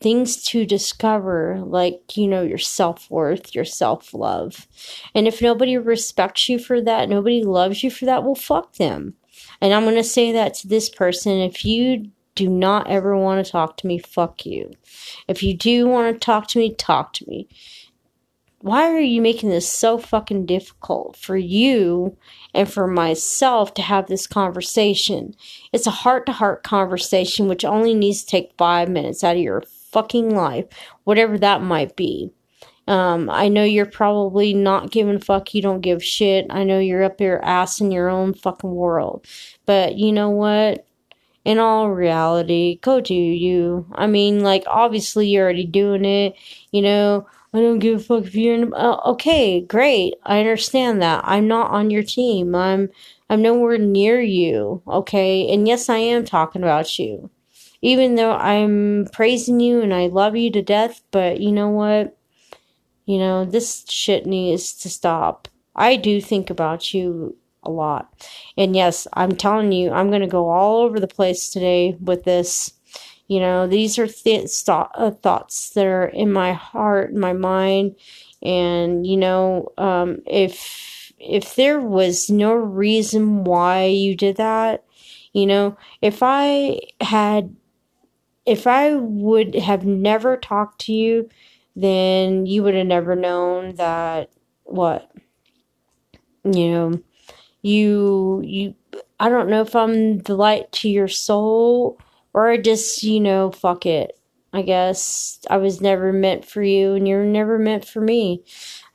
things 0.00 0.42
to 0.42 0.64
discover 0.64 1.60
like 1.62 2.16
you 2.16 2.26
know 2.26 2.42
your 2.42 2.58
self-worth 2.58 3.54
your 3.54 3.64
self-love 3.66 4.66
and 5.14 5.28
if 5.28 5.42
nobody 5.42 5.76
respects 5.76 6.48
you 6.48 6.58
for 6.58 6.80
that 6.80 7.10
nobody 7.10 7.44
loves 7.44 7.82
you 7.82 7.90
for 7.90 8.06
that 8.06 8.24
well 8.24 8.34
fuck 8.34 8.74
them 8.76 9.14
and 9.60 9.74
i'm 9.74 9.84
going 9.84 9.94
to 9.94 10.02
say 10.02 10.32
that 10.32 10.54
to 10.54 10.66
this 10.66 10.88
person 10.88 11.32
if 11.32 11.64
you 11.66 12.10
do 12.36 12.48
not 12.48 12.88
ever 12.88 13.16
want 13.16 13.44
to 13.44 13.50
talk 13.50 13.78
to 13.78 13.86
me, 13.86 13.98
fuck 13.98 14.46
you. 14.46 14.70
If 15.26 15.42
you 15.42 15.56
do 15.56 15.88
want 15.88 16.14
to 16.14 16.20
talk 16.24 16.46
to 16.48 16.58
me, 16.58 16.74
talk 16.74 17.14
to 17.14 17.26
me. 17.26 17.48
Why 18.66 18.90
are 18.90 18.98
you 18.98 19.22
making 19.22 19.50
this 19.50 19.68
so 19.68 19.96
fucking 19.96 20.46
difficult 20.46 21.14
for 21.14 21.36
you 21.36 22.16
and 22.52 22.68
for 22.68 22.88
myself 22.88 23.74
to 23.74 23.82
have 23.82 24.08
this 24.08 24.26
conversation? 24.26 25.36
It's 25.72 25.86
a 25.86 25.92
heart 25.92 26.26
to 26.26 26.32
heart 26.32 26.64
conversation, 26.64 27.46
which 27.46 27.64
only 27.64 27.94
needs 27.94 28.24
to 28.24 28.26
take 28.26 28.58
five 28.58 28.88
minutes 28.88 29.22
out 29.22 29.36
of 29.36 29.42
your 29.42 29.62
fucking 29.92 30.34
life, 30.34 30.64
whatever 31.04 31.38
that 31.38 31.62
might 31.62 31.94
be. 31.94 32.32
Um, 32.88 33.30
I 33.30 33.46
know 33.46 33.62
you're 33.62 33.86
probably 33.86 34.52
not 34.52 34.90
giving 34.90 35.20
fuck. 35.20 35.54
You 35.54 35.62
don't 35.62 35.80
give 35.80 36.02
shit. 36.02 36.46
I 36.50 36.64
know 36.64 36.80
you're 36.80 37.04
up 37.04 37.20
your 37.20 37.44
ass 37.44 37.80
in 37.80 37.92
your 37.92 38.08
own 38.08 38.34
fucking 38.34 38.74
world. 38.74 39.28
But 39.64 39.94
you 39.96 40.10
know 40.10 40.30
what? 40.30 40.84
in 41.44 41.60
all 41.60 41.92
reality, 41.92 42.80
go 42.82 43.00
do 43.00 43.14
you. 43.14 43.86
I 43.94 44.08
mean, 44.08 44.40
like, 44.40 44.64
obviously 44.66 45.28
you're 45.28 45.44
already 45.44 45.64
doing 45.64 46.04
it. 46.04 46.34
You 46.72 46.82
know, 46.82 47.26
I 47.56 47.60
don't 47.60 47.78
give 47.78 48.00
a 48.00 48.02
fuck 48.02 48.24
if 48.24 48.34
you're 48.34 48.54
in. 48.54 48.74
Uh, 48.74 49.00
okay, 49.06 49.62
great. 49.62 50.14
I 50.24 50.40
understand 50.40 51.00
that. 51.00 51.22
I'm 51.24 51.48
not 51.48 51.70
on 51.70 51.90
your 51.90 52.02
team. 52.02 52.54
I'm. 52.54 52.90
I'm 53.28 53.42
nowhere 53.42 53.78
near 53.78 54.20
you. 54.20 54.82
Okay, 54.86 55.48
and 55.52 55.66
yes, 55.66 55.88
I 55.88 55.96
am 55.96 56.24
talking 56.24 56.62
about 56.62 56.98
you. 56.98 57.30
Even 57.82 58.14
though 58.14 58.32
I'm 58.32 59.08
praising 59.12 59.58
you 59.58 59.80
and 59.80 59.92
I 59.92 60.06
love 60.06 60.36
you 60.36 60.50
to 60.52 60.62
death, 60.62 61.02
but 61.10 61.40
you 61.40 61.50
know 61.50 61.68
what? 61.68 62.16
You 63.04 63.18
know, 63.18 63.44
this 63.44 63.84
shit 63.88 64.26
needs 64.26 64.74
to 64.74 64.90
stop. 64.90 65.48
I 65.74 65.96
do 65.96 66.20
think 66.20 66.50
about 66.50 66.94
you 66.94 67.36
a 67.62 67.70
lot. 67.70 68.28
And 68.56 68.74
yes, 68.74 69.06
I'm 69.12 69.36
telling 69.36 69.72
you, 69.72 69.90
I'm 69.90 70.10
to 70.10 70.26
go 70.26 70.48
all 70.48 70.82
over 70.82 71.00
the 71.00 71.08
place 71.08 71.50
today 71.50 71.96
with 72.00 72.24
this. 72.24 72.72
You 73.28 73.40
know, 73.40 73.66
these 73.66 73.98
are 73.98 74.06
th- 74.06 74.48
uh, 74.68 75.10
thoughts 75.10 75.70
that 75.70 75.84
are 75.86 76.06
in 76.06 76.32
my 76.32 76.52
heart, 76.52 77.14
my 77.14 77.32
mind, 77.32 77.96
and 78.42 79.06
you 79.06 79.16
know, 79.16 79.72
um, 79.78 80.18
if 80.26 81.12
if 81.18 81.56
there 81.56 81.80
was 81.80 82.30
no 82.30 82.54
reason 82.54 83.44
why 83.44 83.86
you 83.86 84.14
did 84.14 84.36
that, 84.36 84.84
you 85.32 85.46
know, 85.46 85.76
if 86.02 86.20
I 86.22 86.80
had, 87.00 87.54
if 88.46 88.66
I 88.66 88.94
would 88.94 89.54
have 89.56 89.84
never 89.84 90.36
talked 90.36 90.80
to 90.82 90.92
you, 90.92 91.28
then 91.76 92.46
you 92.46 92.62
would 92.62 92.74
have 92.74 92.86
never 92.86 93.16
known 93.16 93.74
that 93.76 94.30
what, 94.64 95.10
you 96.44 96.70
know, 96.70 97.00
you 97.62 98.42
you 98.44 98.74
I 99.20 99.28
don't 99.28 99.48
know 99.50 99.62
if 99.62 99.74
I'm 99.76 100.18
the 100.20 100.36
light 100.36 100.72
to 100.72 100.88
your 100.90 101.08
soul 101.08 101.98
or 102.36 102.50
I 102.50 102.58
just, 102.58 103.02
you 103.02 103.20
know, 103.20 103.50
fuck 103.50 103.86
it. 103.86 104.20
I 104.52 104.62
guess 104.62 105.40
I 105.50 105.56
was 105.58 105.80
never 105.80 106.12
meant 106.12 106.44
for 106.44 106.62
you 106.62 106.94
and 106.94 107.08
you're 107.08 107.24
never 107.24 107.58
meant 107.58 107.86
for 107.86 108.02
me. 108.02 108.44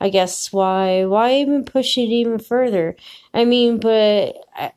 I 0.00 0.10
guess 0.10 0.52
why 0.52 1.04
why 1.06 1.34
even 1.36 1.64
push 1.64 1.98
it 1.98 2.02
even 2.02 2.38
further? 2.38 2.96
I 3.34 3.44
mean, 3.44 3.80
but 3.80 4.36
I, 4.56 4.72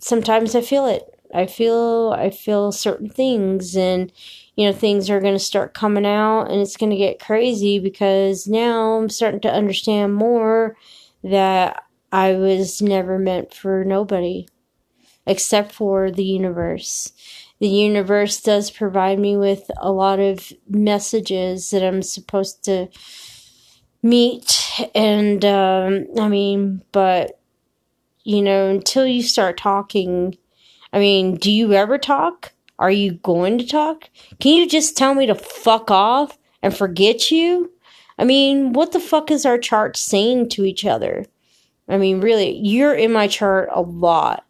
sometimes 0.00 0.54
I 0.54 0.60
feel 0.62 0.86
it. 0.86 1.04
I 1.34 1.46
feel 1.46 2.14
I 2.16 2.30
feel 2.30 2.72
certain 2.72 3.10
things 3.10 3.76
and 3.76 4.12
you 4.56 4.66
know 4.66 4.72
things 4.72 5.10
are 5.10 5.20
going 5.20 5.34
to 5.34 5.38
start 5.38 5.74
coming 5.74 6.06
out 6.06 6.44
and 6.50 6.60
it's 6.60 6.76
going 6.76 6.90
to 6.90 6.96
get 6.96 7.20
crazy 7.20 7.78
because 7.78 8.46
now 8.48 8.94
I'm 8.94 9.10
starting 9.10 9.40
to 9.42 9.52
understand 9.52 10.14
more 10.14 10.76
that 11.24 11.82
I 12.12 12.34
was 12.34 12.82
never 12.82 13.18
meant 13.18 13.54
for 13.54 13.84
nobody 13.84 14.48
except 15.26 15.72
for 15.72 16.10
the 16.10 16.24
universe. 16.24 17.12
The 17.60 17.68
universe 17.68 18.40
does 18.40 18.70
provide 18.70 19.18
me 19.18 19.36
with 19.36 19.70
a 19.78 19.90
lot 19.90 20.20
of 20.20 20.52
messages 20.68 21.70
that 21.70 21.82
I'm 21.82 22.02
supposed 22.02 22.64
to 22.64 22.88
meet. 24.02 24.88
And, 24.94 25.44
um, 25.44 26.06
I 26.18 26.28
mean, 26.28 26.82
but, 26.92 27.40
you 28.22 28.42
know, 28.42 28.68
until 28.68 29.06
you 29.06 29.22
start 29.22 29.56
talking, 29.56 30.36
I 30.92 30.98
mean, 30.98 31.36
do 31.36 31.50
you 31.50 31.72
ever 31.72 31.98
talk? 31.98 32.52
Are 32.78 32.90
you 32.90 33.14
going 33.14 33.58
to 33.58 33.66
talk? 33.66 34.08
Can 34.38 34.54
you 34.54 34.68
just 34.68 34.96
tell 34.96 35.14
me 35.14 35.26
to 35.26 35.34
fuck 35.34 35.90
off 35.90 36.38
and 36.62 36.76
forget 36.76 37.30
you? 37.30 37.72
I 38.18 38.24
mean, 38.24 38.72
what 38.72 38.92
the 38.92 39.00
fuck 39.00 39.30
is 39.30 39.44
our 39.44 39.58
chart 39.58 39.96
saying 39.96 40.50
to 40.50 40.64
each 40.64 40.84
other? 40.84 41.26
I 41.88 41.96
mean, 41.96 42.20
really, 42.20 42.56
you're 42.58 42.94
in 42.94 43.12
my 43.12 43.26
chart 43.26 43.68
a 43.72 43.80
lot. 43.80 44.44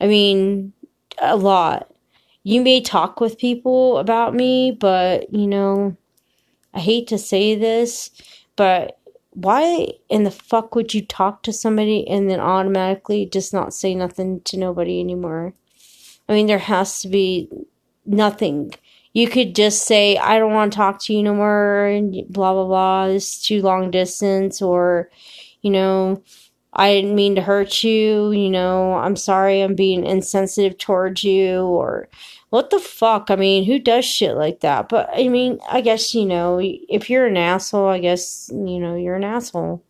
I 0.00 0.06
mean, 0.06 0.72
a 1.18 1.36
lot. 1.36 1.90
You 2.48 2.62
may 2.62 2.80
talk 2.80 3.20
with 3.20 3.36
people 3.36 3.98
about 3.98 4.34
me, 4.34 4.70
but, 4.70 5.30
you 5.34 5.46
know, 5.46 5.98
I 6.72 6.80
hate 6.80 7.06
to 7.08 7.18
say 7.18 7.54
this, 7.54 8.10
but 8.56 8.98
why 9.32 9.88
in 10.08 10.22
the 10.22 10.30
fuck 10.30 10.74
would 10.74 10.94
you 10.94 11.04
talk 11.04 11.42
to 11.42 11.52
somebody 11.52 12.08
and 12.08 12.30
then 12.30 12.40
automatically 12.40 13.26
just 13.26 13.52
not 13.52 13.74
say 13.74 13.94
nothing 13.94 14.40
to 14.44 14.56
nobody 14.56 14.98
anymore? 14.98 15.52
I 16.26 16.32
mean, 16.32 16.46
there 16.46 16.56
has 16.56 17.02
to 17.02 17.08
be 17.08 17.50
nothing. 18.06 18.72
You 19.12 19.28
could 19.28 19.54
just 19.54 19.82
say, 19.82 20.16
I 20.16 20.38
don't 20.38 20.54
want 20.54 20.72
to 20.72 20.76
talk 20.78 21.02
to 21.02 21.12
you 21.12 21.22
no 21.22 21.34
more, 21.34 21.84
and 21.84 22.16
blah, 22.30 22.54
blah, 22.54 22.64
blah. 22.64 23.04
It's 23.08 23.46
too 23.46 23.60
long 23.60 23.90
distance, 23.90 24.62
or, 24.62 25.10
you 25.60 25.68
know, 25.68 26.22
I 26.72 26.94
didn't 26.94 27.14
mean 27.14 27.34
to 27.34 27.42
hurt 27.42 27.84
you, 27.84 28.30
you 28.30 28.48
know, 28.48 28.94
I'm 28.94 29.16
sorry 29.16 29.60
I'm 29.60 29.74
being 29.74 30.06
insensitive 30.06 30.78
towards 30.78 31.24
you, 31.24 31.62
or 31.62 32.08
what 32.50 32.70
the 32.70 32.78
fuck? 32.78 33.30
I 33.30 33.36
mean, 33.36 33.64
who 33.64 33.78
does 33.78 34.04
shit 34.04 34.36
like 34.36 34.60
that? 34.60 34.88
But 34.88 35.10
I 35.12 35.28
mean, 35.28 35.58
I 35.70 35.80
guess, 35.80 36.14
you 36.14 36.24
know, 36.24 36.58
if 36.62 37.10
you're 37.10 37.26
an 37.26 37.36
asshole, 37.36 37.88
I 37.88 37.98
guess, 37.98 38.50
you 38.52 38.78
know, 38.78 38.96
you're 38.96 39.16
an 39.16 39.24
asshole. 39.24 39.84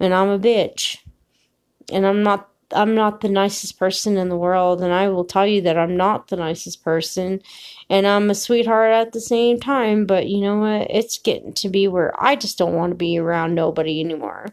And 0.00 0.14
I'm 0.14 0.28
a 0.28 0.38
bitch. 0.38 0.98
And 1.92 2.06
I'm 2.06 2.22
not 2.22 2.48
I'm 2.72 2.94
not 2.94 3.20
the 3.20 3.28
nicest 3.28 3.78
person 3.78 4.16
in 4.16 4.28
the 4.28 4.36
world, 4.36 4.82
and 4.82 4.92
I 4.92 5.08
will 5.08 5.24
tell 5.24 5.46
you 5.46 5.60
that 5.62 5.78
I'm 5.78 5.96
not 5.96 6.28
the 6.28 6.36
nicest 6.36 6.82
person, 6.82 7.40
and 7.88 8.06
I'm 8.06 8.28
a 8.28 8.34
sweetheart 8.34 8.92
at 8.92 9.12
the 9.12 9.20
same 9.20 9.60
time. 9.60 10.04
But 10.04 10.26
you 10.26 10.40
know 10.40 10.58
what? 10.58 10.88
It's 10.90 11.18
getting 11.18 11.52
to 11.54 11.68
be 11.68 11.86
where 11.86 12.12
I 12.22 12.34
just 12.34 12.58
don't 12.58 12.74
want 12.74 12.90
to 12.90 12.96
be 12.96 13.18
around 13.18 13.54
nobody 13.54 14.00
anymore. 14.00 14.46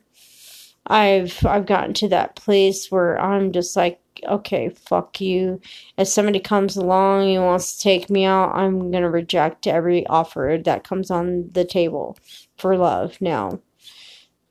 I've 0.86 1.44
I've 1.46 1.66
gotten 1.66 1.94
to 1.96 2.10
that 2.10 2.36
place 2.36 2.92
where 2.92 3.20
I'm 3.20 3.52
just 3.52 3.76
like, 3.76 4.00
okay, 4.26 4.70
fuck 4.70 5.20
you. 5.22 5.62
If 5.98 6.08
somebody 6.08 6.40
comes 6.40 6.78
along 6.78 7.30
and 7.34 7.44
wants 7.44 7.76
to 7.76 7.84
take 7.84 8.10
me 8.10 8.26
out, 8.26 8.56
I'm 8.56 8.92
gonna 8.92 9.10
reject 9.10 9.68
every 9.68 10.06
offer 10.08 10.60
that 10.66 10.84
comes 10.84 11.12
on 11.12 11.50
the 11.52 11.66
table 11.66 12.18
for 12.58 12.78
love 12.78 13.20
now. 13.22 13.60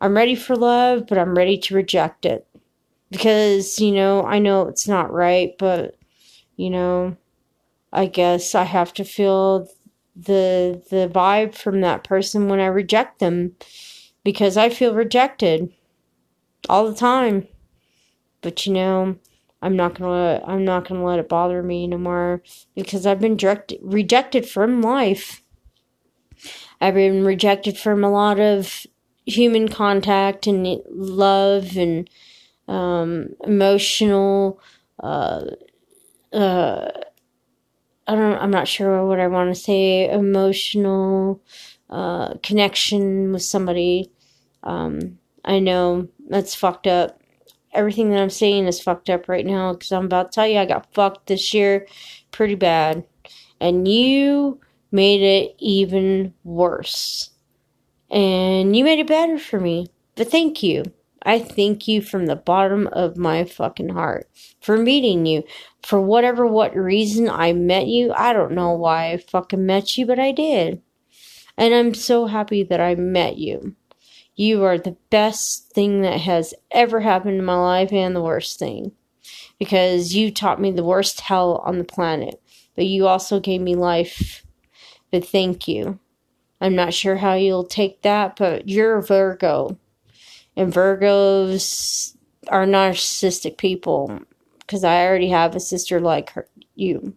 I'm 0.01 0.17
ready 0.17 0.35
for 0.35 0.57
love, 0.57 1.07
but 1.09 1.19
I'm 1.19 1.35
ready 1.37 1.57
to 1.59 1.75
reject 1.75 2.27
it. 2.27 2.47
Because, 3.11 3.79
you 3.79 3.93
know, 3.93 4.25
I 4.25 4.39
know 4.39 4.67
it's 4.69 4.89
not 4.89 5.13
right, 5.13 5.55
but 5.59 5.97
you 6.57 6.71
know, 6.71 7.17
I 7.93 8.07
guess 8.07 8.55
I 8.55 8.65
have 8.65 8.93
to 8.95 9.05
feel 9.05 9.69
the 10.15 10.83
the 10.91 11.11
vibe 11.13 11.55
from 11.55 11.81
that 11.81 12.05
person 12.05 12.49
when 12.49 12.61
I 12.61 12.67
reject 12.67 13.19
them 13.19 13.57
because 14.25 14.57
I 14.57 14.69
feel 14.69 14.95
rejected 14.95 15.73
all 16.69 16.89
the 16.89 16.95
time. 16.95 17.49
But 18.41 18.67
you 18.67 18.73
know, 18.73 19.17
I'm 19.63 19.77
not 19.77 19.95
gonna 19.99 20.43
I'm 20.45 20.65
not 20.65 20.89
gonna 20.89 21.05
let 21.05 21.21
it 21.21 21.29
bother 21.29 21.63
me 21.63 21.85
anymore 21.85 22.43
because 22.75 23.07
I've 23.07 23.21
been 23.21 23.37
direct, 23.37 23.73
rejected 23.81 24.47
from 24.47 24.83
life. 24.83 25.43
I've 26.81 26.95
been 26.95 27.25
rejected 27.25 27.79
from 27.79 28.03
a 28.03 28.11
lot 28.11 28.41
of 28.41 28.87
human 29.25 29.69
contact 29.69 30.49
and 30.49 30.83
love 30.91 31.77
and 31.77 32.11
um, 32.67 33.29
emotional. 33.45 34.61
Uh, 35.01 35.45
uh, 36.33 36.91
I 38.09 38.15
don't. 38.17 38.39
I'm 38.39 38.51
not 38.51 38.67
sure 38.67 39.07
what 39.07 39.21
I 39.21 39.29
want 39.29 39.55
to 39.55 39.61
say. 39.61 40.11
Emotional 40.11 41.41
uh, 41.89 42.35
connection 42.43 43.33
with 43.33 43.43
somebody. 43.43 44.11
Um, 44.65 45.19
I 45.45 45.61
know 45.61 46.09
that's 46.29 46.55
fucked 46.55 46.89
up. 46.89 47.22
Everything 47.73 48.11
that 48.11 48.21
I'm 48.21 48.31
saying 48.31 48.67
is 48.67 48.81
fucked 48.81 49.09
up 49.09 49.29
right 49.29 49.47
now 49.47 49.73
because 49.73 49.93
I'm 49.93 50.07
about 50.07 50.33
to 50.33 50.35
tell 50.35 50.47
you 50.47 50.59
I 50.59 50.67
got 50.67 50.93
fucked 50.93 51.27
this 51.27 51.55
year 51.55 51.87
pretty 52.31 52.55
bad. 52.55 53.05
And 53.61 53.89
you 53.89 54.61
made 54.91 55.23
it 55.23 55.55
even 55.59 56.35
worse. 56.45 57.31
And 58.11 58.77
you 58.77 58.85
made 58.85 58.99
it 58.99 59.07
better 59.07 59.39
for 59.39 59.59
me. 59.59 59.89
But 60.17 60.31
thank 60.31 60.63
you. 60.63 60.85
I 61.25 61.39
thank 61.39 61.87
you 61.87 62.03
from 62.03 62.27
the 62.27 62.37
bottom 62.37 62.89
of 62.89 63.17
my 63.17 63.45
fucking 63.45 63.91
heart 63.91 64.29
for 64.61 64.77
meeting 64.77 65.25
you. 65.25 65.45
For 65.83 66.01
whatever 66.01 66.47
what 66.47 66.77
reason 66.77 67.31
I 67.31 67.53
met 67.53 67.87
you. 67.87 68.13
I 68.13 68.33
don't 68.33 68.53
know 68.53 68.73
why 68.73 69.13
I 69.13 69.17
fucking 69.19 69.65
met 69.65 69.97
you, 69.97 70.05
but 70.05 70.19
I 70.19 70.33
did. 70.33 70.83
And 71.57 71.75
I'm 71.75 71.95
so 71.95 72.27
happy 72.27 72.63
that 72.65 72.81
I 72.81 72.95
met 72.95 73.37
you. 73.37 73.77
You 74.43 74.65
are 74.65 74.77
the 74.77 74.97
best 75.09 75.71
thing 75.71 76.03
that 76.03 76.21
has 76.23 76.53
ever 76.73 76.99
happened 76.99 77.39
in 77.39 77.45
my 77.45 77.55
life 77.55 77.93
and 77.93 78.17
the 78.17 78.21
worst 78.21 78.59
thing. 78.59 78.91
Because 79.57 80.17
you 80.17 80.33
taught 80.33 80.61
me 80.61 80.73
the 80.73 80.83
worst 80.83 81.21
hell 81.21 81.63
on 81.65 81.79
the 81.79 81.85
planet. 81.85 82.43
But 82.75 82.87
you 82.87 83.07
also 83.07 83.39
gave 83.39 83.61
me 83.61 83.77
life. 83.77 84.45
But 85.13 85.25
thank 85.25 85.69
you. 85.69 86.01
I'm 86.61 86.75
not 86.75 86.93
sure 86.93 87.15
how 87.15 87.35
you'll 87.35 87.63
take 87.63 88.03
that, 88.03 88.35
but 88.35 88.69
you're 88.69 88.97
a 88.97 89.03
Virgo. 89.05 89.79
And 90.57 90.73
Virgos 90.73 92.17
are 92.49 92.67
narcissistic 92.67 93.59
people. 93.59 94.23
Because 94.59 94.83
I 94.83 95.07
already 95.07 95.29
have 95.29 95.55
a 95.55 95.61
sister 95.61 96.01
like 96.01 96.31
her, 96.31 96.49
you. 96.75 97.15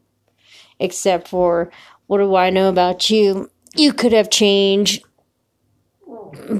Except 0.80 1.28
for, 1.28 1.72
what 2.06 2.20
do 2.20 2.36
I 2.36 2.52
know 2.52 2.70
about 2.70 3.10
you? 3.10 3.50
You 3.76 3.94
could 3.94 4.14
have 4.14 4.30
changed 4.30 5.04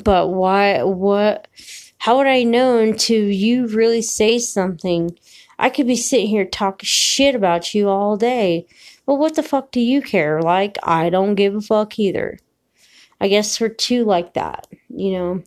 but 0.04 0.30
why 0.30 0.84
what 0.84 1.48
how 1.98 2.18
would 2.18 2.28
I 2.28 2.44
know 2.44 2.78
until 2.80 3.30
you 3.30 3.68
really 3.68 4.02
say 4.02 4.40
something? 4.40 5.18
I 5.58 5.70
could 5.70 5.88
be 5.88 5.96
sitting 5.96 6.28
here 6.28 6.46
talking 6.46 6.86
shit 6.86 7.36
about 7.36 7.74
you 7.74 7.90
all 7.90 8.18
day. 8.18 8.68
But 9.06 9.16
what 9.16 9.36
the 9.36 9.44
fuck 9.44 9.72
do 9.72 9.80
you 9.80 10.02
care? 10.02 10.42
Like, 10.42 10.78
I 10.84 11.10
don't 11.10 11.36
give 11.36 11.56
a 11.56 11.62
fuck 11.62 11.98
either. 12.00 12.38
I 13.22 13.28
guess 13.28 13.60
we're 13.62 13.70
two 13.70 14.04
like 14.04 14.34
that, 14.34 14.68
you 14.90 15.12
know. 15.14 15.44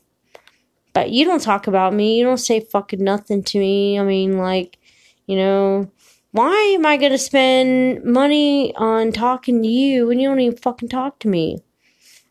But 0.94 1.10
you 1.10 1.24
don't 1.24 1.42
talk 1.42 1.66
about 1.66 1.92
me. 1.92 2.18
You 2.18 2.24
don't 2.24 2.38
say 2.38 2.60
fucking 2.60 3.02
nothing 3.02 3.42
to 3.44 3.58
me. 3.58 3.98
I 3.98 4.04
mean, 4.04 4.38
like, 4.38 4.78
you 5.26 5.36
know, 5.36 5.90
why 6.32 6.54
am 6.74 6.86
I 6.86 6.96
gonna 6.96 7.18
spend 7.18 8.04
money 8.04 8.74
on 8.76 9.12
talking 9.12 9.62
to 9.62 9.68
you 9.68 10.06
when 10.06 10.18
you 10.18 10.28
don't 10.28 10.40
even 10.40 10.58
fucking 10.58 10.88
talk 10.88 11.18
to 11.20 11.28
me? 11.28 11.58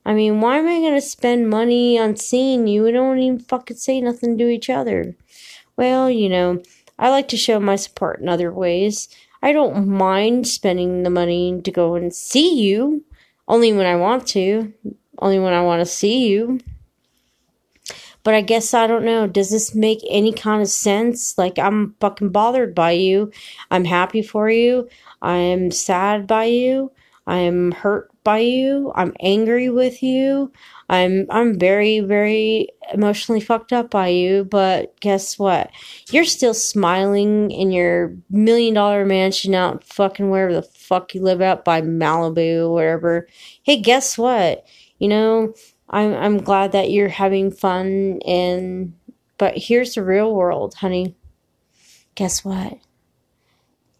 I 0.08 0.14
mean, 0.14 0.40
why 0.40 0.58
am 0.58 0.68
I 0.70 0.80
gonna 0.80 1.02
spend 1.02 1.50
money 1.50 2.00
on 2.00 2.16
seeing 2.16 2.66
you? 2.66 2.84
We 2.84 2.94
don't 2.94 3.20
even 3.20 3.40
fucking 3.40 3.76
say 3.76 4.00
nothing 4.00 4.38
to 4.38 4.48
each 4.48 4.70
other. 4.70 5.18
Well, 5.76 6.10
you 6.10 6.30
know, 6.30 6.64
I 6.98 7.10
like 7.10 7.28
to 7.28 7.38
show 7.38 7.60
my 7.60 7.76
support 7.76 8.22
in 8.22 8.30
other 8.30 8.50
ways. 8.50 9.10
I 9.44 9.52
don't 9.52 9.86
mind 9.86 10.48
spending 10.48 11.04
the 11.04 11.10
money 11.10 11.62
to 11.62 11.72
go 11.72 11.96
and 11.96 12.16
see 12.16 12.58
you, 12.58 13.04
only 13.50 13.74
when 13.74 13.86
I 13.86 13.98
want 13.98 14.26
to, 14.28 14.72
only 15.20 15.40
when 15.40 15.52
I 15.52 15.62
want 15.62 15.82
to 15.82 15.86
see 15.86 16.30
you. 16.30 16.62
But 18.24 18.34
I 18.34 18.40
guess 18.40 18.74
I 18.74 18.88
don't 18.88 19.04
know. 19.04 19.28
Does 19.28 19.52
this 19.52 19.76
make 19.76 20.00
any 20.10 20.32
kind 20.32 20.62
of 20.62 20.70
sense? 20.70 21.38
Like, 21.38 21.60
I'm 21.60 21.96
fucking 22.00 22.30
bothered 22.30 22.74
by 22.74 22.92
you. 22.92 23.30
I'm 23.70 23.84
happy 23.84 24.22
for 24.22 24.50
you. 24.50 24.88
I'm 25.22 25.70
sad 25.70 26.28
by 26.28 26.46
you. 26.46 26.94
I'm 27.26 27.74
hurt 27.74 28.10
by 28.28 28.40
you. 28.40 28.92
I'm 28.94 29.14
angry 29.22 29.70
with 29.70 30.04
you. 30.04 30.52
I'm 30.90 31.28
I'm 31.30 31.58
very 31.58 32.02
very 32.02 32.68
emotionally 32.94 33.40
fucked 33.40 33.72
up 33.72 33.90
by 33.90 34.10
you, 34.10 34.44
but 34.44 35.00
guess 35.00 35.40
what? 35.40 35.72
You're 36.12 36.26
still 36.26 36.54
smiling 36.54 37.52
in 37.52 37.72
your 37.72 38.18
million 38.30 38.74
dollar 38.74 39.06
mansion 39.06 39.56
out 39.56 39.82
fucking 39.86 40.30
wherever 40.30 40.52
the 40.52 40.62
fuck 40.62 41.16
you 41.16 41.22
live 41.22 41.40
out 41.40 41.64
by 41.64 41.82
Malibu 41.82 42.74
wherever. 42.74 43.30
Hey, 43.64 43.80
guess 43.80 44.18
what? 44.18 44.66
You 45.00 45.08
know, 45.08 45.54
I'm 45.90 46.14
I'm 46.14 46.38
glad 46.38 46.74
that 46.74 46.92
you're 46.92 47.08
having 47.08 47.50
fun 47.50 48.20
and 48.28 48.94
but 49.38 49.58
here's 49.58 49.94
the 49.96 50.04
real 50.04 50.36
world, 50.36 50.74
honey. 50.74 51.16
Guess 52.16 52.44
what? 52.44 52.78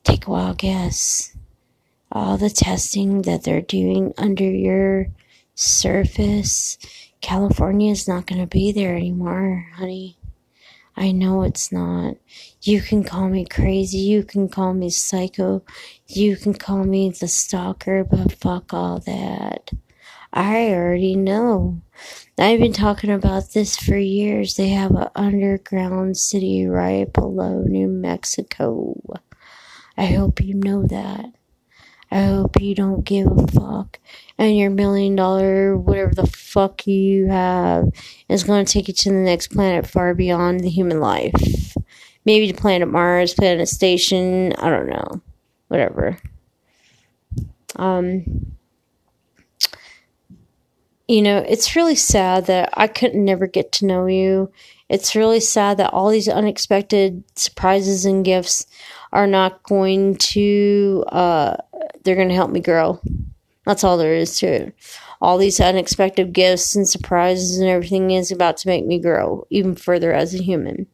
Take 0.04 0.28
a 0.28 0.32
wild 0.32 0.58
guess 0.58 1.37
all 2.12 2.38
the 2.38 2.50
testing 2.50 3.24
that 3.24 3.44
they're 3.44 3.62
doing 3.62 4.14
under 4.18 4.44
your 4.50 5.08
surface, 5.56 6.78
California 7.22 7.92
is 7.92 8.08
not 8.08 8.28
going 8.28 8.42
to 8.42 8.48
be 8.48 8.72
there 8.72 8.96
anymore, 8.96 9.68
honey. 9.76 10.18
I 10.96 11.12
know 11.12 11.44
it's 11.44 11.72
not. 11.72 12.16
You 12.62 12.82
can 12.82 13.04
call 13.04 13.30
me 13.30 13.46
crazy. 13.46 14.00
You 14.00 14.24
can 14.24 14.50
call 14.50 14.74
me 14.74 14.90
psycho. 14.90 15.64
You 16.08 16.36
can 16.36 16.56
call 16.56 16.86
me 16.86 17.12
the 17.12 17.28
stalker, 17.28 18.04
but 18.04 18.32
fuck 18.32 18.74
all 18.74 19.00
that. 19.02 19.72
I 20.34 20.70
already 20.70 21.16
know. 21.16 21.82
I've 22.38 22.60
been 22.60 22.74
talking 22.74 23.12
about 23.12 23.54
this 23.54 23.78
for 23.78 23.98
years. 23.98 24.56
They 24.56 24.70
have 24.70 24.92
an 24.92 25.10
underground 25.16 26.18
city 26.18 26.66
right 26.66 27.12
below 27.12 27.62
New 27.62 27.88
Mexico. 27.88 29.00
I 29.98 30.06
hope 30.08 30.42
you 30.42 30.56
know 30.56 30.84
that. 30.88 31.32
I 32.12 32.24
hope 32.24 32.62
you 32.62 32.74
don't 32.74 33.04
give 33.04 33.28
a 33.28 33.48
fuck. 33.48 34.00
And 34.38 34.58
your 34.58 34.70
million 34.70 35.16
dollar, 35.16 35.76
whatever 35.78 36.14
the 36.14 36.28
fuck 36.28 36.88
you 36.88 37.28
have, 37.28 37.90
is 38.30 38.44
going 38.44 38.66
to 38.66 38.72
take 38.72 38.88
you 38.88 38.94
to 38.94 39.10
the 39.10 39.16
next 39.16 39.48
planet 39.48 39.88
far 39.88 40.14
beyond 40.14 40.62
the 40.62 40.70
human 40.70 41.00
life. 41.00 41.76
Maybe 42.26 42.52
to 42.52 42.54
planet 42.54 42.88
Mars, 42.88 43.34
planet 43.34 43.68
station, 43.68 44.54
I 44.54 44.70
don't 44.70 44.90
know. 44.90 45.22
Whatever. 45.68 46.18
Um, 47.76 48.57
you 51.08 51.22
know, 51.22 51.38
it's 51.38 51.76
really 51.76 51.96
sad 51.96 52.48
that 52.48 52.70
I 52.74 52.88
couldn't 52.88 53.24
never 53.24 53.48
get 53.48 53.72
to 53.74 53.86
know 53.86 54.06
you. 54.08 54.52
It's 54.90 55.16
really 55.16 55.40
sad 55.40 55.78
that 55.78 55.94
all 55.94 56.10
these 56.10 56.28
unexpected 56.28 57.24
surprises 57.36 58.06
and 58.06 58.26
gifts 58.26 58.66
are 59.14 59.28
not 59.28 59.64
going 59.64 60.16
to 60.18 61.06
uh, 61.10 61.58
they're 62.04 62.16
going 62.16 62.30
to 62.30 62.36
help 62.36 62.52
me 62.52 62.60
grow. 62.60 63.02
That's 63.66 63.84
all 63.84 63.98
there 63.98 64.14
is 64.14 64.38
to 64.40 64.48
it. 64.48 64.76
All 65.22 65.38
these 65.38 65.60
unexpected 65.60 66.32
gifts 66.32 66.76
and 66.76 66.88
surprises 66.88 67.58
and 67.58 67.68
everything 67.68 68.12
is 68.12 68.32
about 68.32 68.58
to 68.58 68.68
make 68.68 68.86
me 68.86 69.00
grow 69.00 69.46
even 69.50 69.76
further 69.76 70.14
as 70.14 70.34
a 70.34 70.44
human, 70.44 70.88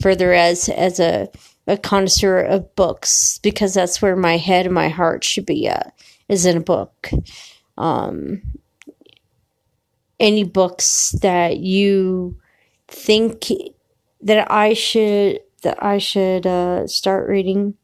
further 0.00 0.32
as 0.32 0.68
as 0.68 1.00
a 1.00 1.28
a 1.66 1.76
connoisseur 1.76 2.40
of 2.40 2.74
books 2.76 3.38
because 3.42 3.74
that's 3.74 4.00
where 4.00 4.16
my 4.16 4.36
head 4.36 4.64
and 4.64 4.74
my 4.74 4.88
heart 4.88 5.22
should 5.22 5.44
be 5.44 5.68
at 5.68 5.92
is 6.28 6.46
in 6.46 6.56
a 6.56 6.60
book. 6.60 7.10
Um, 7.76 8.42
any 10.20 10.44
books 10.44 11.14
that 11.22 11.58
you 11.58 12.38
think 12.88 13.48
that 14.20 14.50
I 14.50 14.74
should 14.74 15.40
that 15.62 15.82
I 15.82 15.98
should 15.98 16.46
uh, 16.46 16.86
start 16.86 17.28
reading 17.28 17.74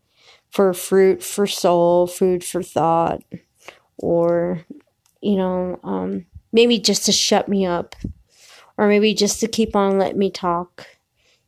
for 0.51 0.73
fruit 0.73 1.23
for 1.23 1.47
soul, 1.47 2.07
food 2.07 2.44
for 2.44 2.62
thought, 2.62 3.23
or, 3.97 4.64
you 5.20 5.37
know, 5.37 5.81
um, 5.83 6.27
maybe 6.53 6.79
just 6.79 7.07
to 7.07 7.12
shut 7.12 7.49
me 7.49 7.66
up, 7.66 7.97
or 8.79 8.87
maybe 8.87 9.14
just 9.14 9.40
to 9.40 9.49
keep 9.49 9.75
on 9.75 9.99
letting 9.99 10.18
me 10.18 10.31
talk. 10.31 10.87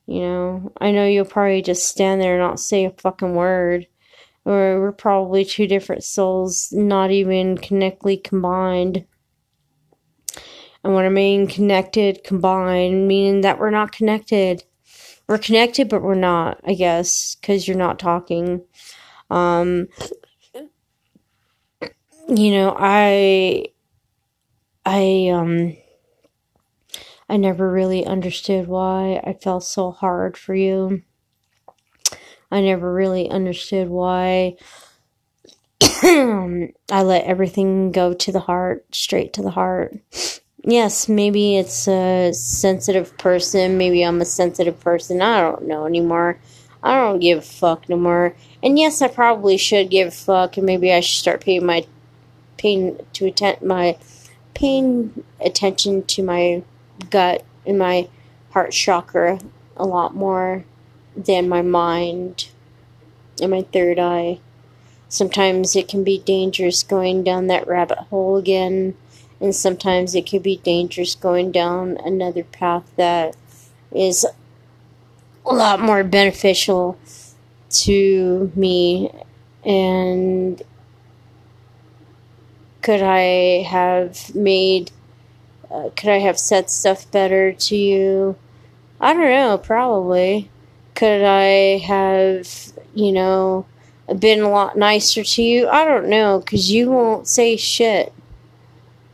You 0.06 0.20
know, 0.20 0.72
I 0.80 0.90
know 0.90 1.06
you'll 1.06 1.24
probably 1.24 1.62
just 1.62 1.86
stand 1.86 2.20
there 2.20 2.34
and 2.34 2.42
not 2.42 2.60
say 2.60 2.84
a 2.84 2.90
fucking 2.90 3.34
word. 3.34 3.86
Or 4.44 4.80
we're 4.80 4.92
probably 4.92 5.44
two 5.44 5.66
different 5.66 6.04
souls, 6.04 6.72
not 6.72 7.10
even 7.10 7.58
connectly 7.58 8.16
combined. 8.16 9.04
And 10.86 10.94
what 10.94 11.04
I 11.04 11.08
mean 11.08 11.48
connected, 11.48 12.22
combined, 12.22 13.08
meaning 13.08 13.40
that 13.40 13.58
we're 13.58 13.70
not 13.70 13.90
connected. 13.90 14.62
We're 15.26 15.36
connected, 15.36 15.88
but 15.88 16.00
we're 16.00 16.14
not, 16.14 16.60
I 16.64 16.74
guess, 16.74 17.34
because 17.34 17.66
you're 17.66 17.76
not 17.76 17.98
talking. 17.98 18.62
Um, 19.28 19.88
you 22.28 22.52
know, 22.52 22.76
I, 22.78 23.64
I, 24.84 25.30
um, 25.34 25.76
I 27.28 27.36
never 27.36 27.68
really 27.68 28.06
understood 28.06 28.68
why 28.68 29.20
I 29.24 29.32
fell 29.32 29.60
so 29.60 29.90
hard 29.90 30.36
for 30.36 30.54
you. 30.54 31.02
I 32.52 32.60
never 32.60 32.94
really 32.94 33.28
understood 33.28 33.88
why 33.88 34.54
I 35.82 37.02
let 37.02 37.24
everything 37.24 37.90
go 37.90 38.14
to 38.14 38.30
the 38.30 38.38
heart, 38.38 38.86
straight 38.94 39.32
to 39.32 39.42
the 39.42 39.50
heart. 39.50 39.96
Yes, 40.68 41.08
maybe 41.08 41.56
it's 41.56 41.86
a 41.86 42.32
sensitive 42.32 43.16
person. 43.18 43.78
Maybe 43.78 44.02
I'm 44.02 44.20
a 44.20 44.24
sensitive 44.24 44.80
person. 44.80 45.22
I 45.22 45.40
don't 45.40 45.68
know 45.68 45.86
anymore. 45.86 46.38
I 46.82 46.96
don't 46.96 47.20
give 47.20 47.38
a 47.38 47.42
fuck 47.42 47.88
no 47.88 47.96
more. 47.96 48.34
And 48.64 48.76
yes, 48.76 49.00
I 49.00 49.06
probably 49.06 49.58
should 49.58 49.90
give 49.90 50.08
a 50.08 50.10
fuck, 50.10 50.56
and 50.56 50.66
maybe 50.66 50.92
I 50.92 50.98
should 50.98 51.20
start 51.20 51.40
paying 51.40 51.64
my 51.64 51.86
paying 52.56 52.98
to 53.12 53.26
attend 53.26 53.62
my 53.62 53.96
paying 54.54 55.22
attention 55.40 56.02
to 56.02 56.22
my 56.22 56.62
gut 57.10 57.44
and 57.64 57.78
my 57.78 58.08
heart 58.50 58.72
chakra 58.72 59.38
a 59.76 59.86
lot 59.86 60.14
more 60.14 60.64
than 61.16 61.48
my 61.48 61.62
mind 61.62 62.48
and 63.40 63.52
my 63.52 63.62
third 63.62 64.00
eye. 64.00 64.40
Sometimes 65.08 65.76
it 65.76 65.86
can 65.86 66.02
be 66.02 66.18
dangerous 66.18 66.82
going 66.82 67.22
down 67.22 67.46
that 67.46 67.68
rabbit 67.68 67.98
hole 68.10 68.36
again, 68.36 68.96
and 69.40 69.54
sometimes 69.54 70.14
it 70.14 70.26
can 70.26 70.42
be 70.42 70.56
dangerous 70.58 71.14
going 71.14 71.52
down 71.52 71.98
another 72.04 72.44
path 72.44 72.90
that 72.96 73.36
is 73.92 74.26
a 75.44 75.54
lot 75.54 75.80
more 75.80 76.02
beneficial 76.02 76.98
to 77.70 78.50
me. 78.54 79.10
And 79.64 80.62
could 82.82 83.02
I 83.02 83.62
have 83.62 84.34
made, 84.34 84.90
uh, 85.70 85.90
could 85.96 86.10
I 86.10 86.18
have 86.18 86.38
said 86.38 86.70
stuff 86.70 87.10
better 87.10 87.52
to 87.52 87.76
you? 87.76 88.36
I 89.00 89.12
don't 89.12 89.22
know, 89.22 89.58
probably. 89.58 90.50
Could 90.94 91.22
I 91.22 91.78
have, 91.78 92.72
you 92.94 93.12
know, 93.12 93.66
been 94.18 94.40
a 94.40 94.48
lot 94.48 94.78
nicer 94.78 95.22
to 95.22 95.42
you? 95.42 95.68
I 95.68 95.84
don't 95.84 96.08
know, 96.08 96.38
because 96.38 96.70
you 96.70 96.90
won't 96.90 97.28
say 97.28 97.56
shit. 97.56 98.12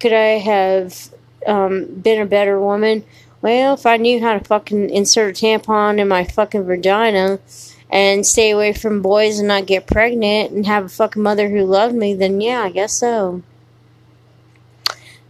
Could 0.02 0.12
I 0.12 0.38
have 0.40 1.12
um, 1.46 1.86
been 1.86 2.20
a 2.20 2.26
better 2.26 2.60
woman? 2.60 3.04
Well, 3.40 3.74
if 3.74 3.86
I 3.86 3.98
knew 3.98 4.20
how 4.20 4.36
to 4.36 4.44
fucking 4.44 4.90
insert 4.90 5.40
a 5.40 5.46
tampon 5.46 6.00
in 6.00 6.08
my 6.08 6.24
fucking 6.24 6.64
vagina 6.64 7.38
and 7.88 8.26
stay 8.26 8.50
away 8.50 8.72
from 8.72 9.00
boys 9.00 9.38
and 9.38 9.46
not 9.46 9.66
get 9.66 9.86
pregnant 9.86 10.50
and 10.50 10.66
have 10.66 10.86
a 10.86 10.88
fucking 10.88 11.22
mother 11.22 11.48
who 11.48 11.64
loved 11.64 11.94
me, 11.94 12.14
then 12.14 12.40
yeah, 12.40 12.62
I 12.62 12.70
guess 12.70 12.94
so. 12.94 13.44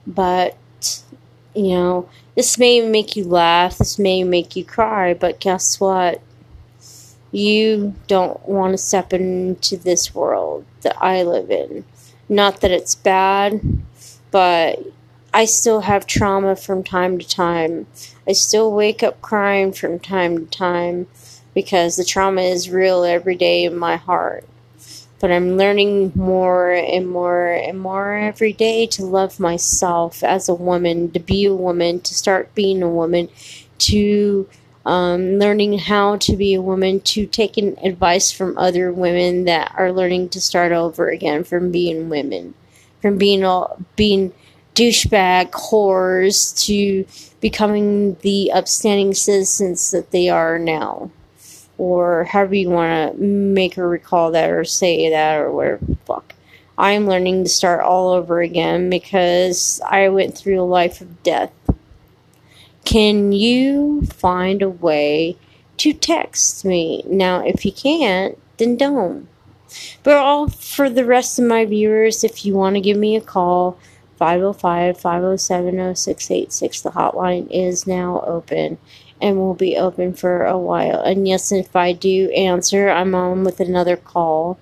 But, 0.06 0.56
you 1.54 1.74
know, 1.74 2.08
this 2.34 2.56
may 2.56 2.80
make 2.80 3.14
you 3.14 3.24
laugh, 3.24 3.76
this 3.76 3.98
may 3.98 4.24
make 4.24 4.56
you 4.56 4.64
cry, 4.64 5.12
but 5.12 5.38
guess 5.38 5.78
what? 5.78 6.22
You 7.30 7.94
don't 8.06 8.48
want 8.48 8.72
to 8.72 8.78
step 8.78 9.12
into 9.12 9.76
this 9.76 10.14
world 10.14 10.64
that 10.80 10.96
I 10.98 11.24
live 11.24 11.50
in. 11.50 11.84
Not 12.26 12.62
that 12.62 12.70
it's 12.70 12.94
bad, 12.94 13.60
but 14.32 14.80
I 15.32 15.44
still 15.44 15.82
have 15.82 16.06
trauma 16.06 16.56
from 16.56 16.82
time 16.82 17.18
to 17.18 17.28
time. 17.28 17.86
I 18.26 18.32
still 18.32 18.72
wake 18.72 19.02
up 19.02 19.22
crying 19.22 19.72
from 19.72 20.00
time 20.00 20.38
to 20.38 20.46
time 20.46 21.06
because 21.54 21.96
the 21.96 22.04
trauma 22.04 22.42
is 22.42 22.70
real 22.70 23.04
every 23.04 23.36
day 23.36 23.64
in 23.64 23.76
my 23.76 23.96
heart. 23.96 24.44
But 25.20 25.30
I'm 25.30 25.56
learning 25.56 26.12
more 26.16 26.72
and 26.72 27.08
more 27.08 27.52
and 27.52 27.78
more 27.78 28.14
every 28.14 28.52
day 28.52 28.86
to 28.88 29.04
love 29.04 29.38
myself 29.38 30.24
as 30.24 30.48
a 30.48 30.54
woman, 30.54 31.12
to 31.12 31.20
be 31.20 31.44
a 31.44 31.54
woman, 31.54 32.00
to 32.00 32.14
start 32.14 32.54
being 32.56 32.82
a 32.82 32.88
woman, 32.88 33.28
to 33.78 34.48
um, 34.84 35.38
learning 35.38 35.78
how 35.78 36.16
to 36.16 36.36
be 36.36 36.54
a 36.54 36.62
woman, 36.62 37.00
to 37.00 37.26
taking 37.26 37.78
advice 37.86 38.32
from 38.32 38.58
other 38.58 38.92
women 38.92 39.44
that 39.44 39.72
are 39.76 39.92
learning 39.92 40.30
to 40.30 40.40
start 40.40 40.72
over 40.72 41.08
again 41.08 41.44
from 41.44 41.70
being 41.70 42.08
women, 42.08 42.54
from 43.02 43.18
being 43.18 43.44
all 43.44 43.78
being 43.96 44.32
douchebag 44.74 45.50
whores 45.50 46.58
to 46.64 47.04
becoming 47.40 48.14
the 48.22 48.50
upstanding 48.52 49.12
citizens 49.12 49.90
that 49.90 50.12
they 50.12 50.28
are 50.28 50.58
now. 50.58 51.10
Or 51.76 52.24
however 52.24 52.54
you 52.54 52.70
want 52.70 53.16
to 53.16 53.22
make 53.22 53.74
her 53.74 53.88
recall 53.88 54.30
that 54.30 54.48
or 54.50 54.64
say 54.64 55.10
that 55.10 55.38
or 55.38 55.50
whatever. 55.50 55.84
Fuck. 56.06 56.34
I'm 56.78 57.06
learning 57.06 57.44
to 57.44 57.50
start 57.50 57.82
all 57.82 58.10
over 58.10 58.40
again 58.40 58.88
because 58.88 59.80
I 59.86 60.08
went 60.08 60.36
through 60.36 60.60
a 60.60 60.64
life 60.64 61.00
of 61.00 61.22
death. 61.22 61.52
Can 62.84 63.32
you 63.32 64.02
find 64.06 64.62
a 64.62 64.70
way 64.70 65.36
to 65.78 65.92
text 65.92 66.64
me? 66.64 67.02
Now, 67.06 67.44
if 67.44 67.64
you 67.64 67.72
can't, 67.72 68.38
then 68.56 68.76
don't. 68.76 69.28
But 70.02 70.16
all 70.16 70.48
for 70.48 70.88
the 70.88 71.04
rest 71.04 71.38
of 71.38 71.44
my 71.44 71.64
viewers, 71.64 72.24
if 72.24 72.44
you 72.44 72.54
want 72.54 72.76
to 72.76 72.80
give 72.80 72.96
me 72.96 73.16
a 73.16 73.20
call, 73.20 73.78
505 74.18 74.98
507 74.98 75.94
0686. 75.96 76.80
The 76.80 76.90
hotline 76.90 77.48
is 77.50 77.86
now 77.86 78.20
open 78.26 78.78
and 79.20 79.36
will 79.36 79.54
be 79.54 79.76
open 79.76 80.14
for 80.14 80.44
a 80.44 80.58
while. 80.58 81.00
And 81.00 81.26
yes, 81.26 81.52
if 81.52 81.74
I 81.76 81.92
do 81.92 82.30
answer, 82.30 82.88
I'm 82.88 83.14
on 83.14 83.44
with 83.44 83.60
another 83.60 83.96
call 83.96 84.58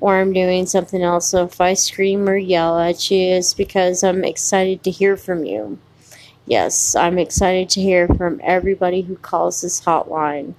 or 0.00 0.18
I'm 0.18 0.32
doing 0.32 0.66
something 0.66 1.02
else. 1.02 1.28
So 1.28 1.44
if 1.44 1.60
I 1.60 1.74
scream 1.74 2.28
or 2.28 2.36
yell 2.36 2.78
at 2.78 3.10
you, 3.10 3.34
it's 3.34 3.54
because 3.54 4.02
I'm 4.02 4.24
excited 4.24 4.82
to 4.84 4.90
hear 4.90 5.16
from 5.16 5.44
you. 5.44 5.78
Yes, 6.46 6.96
I'm 6.96 7.18
excited 7.18 7.68
to 7.70 7.80
hear 7.80 8.08
from 8.08 8.40
everybody 8.42 9.02
who 9.02 9.16
calls 9.16 9.60
this 9.60 9.82
hotline. 9.82 10.54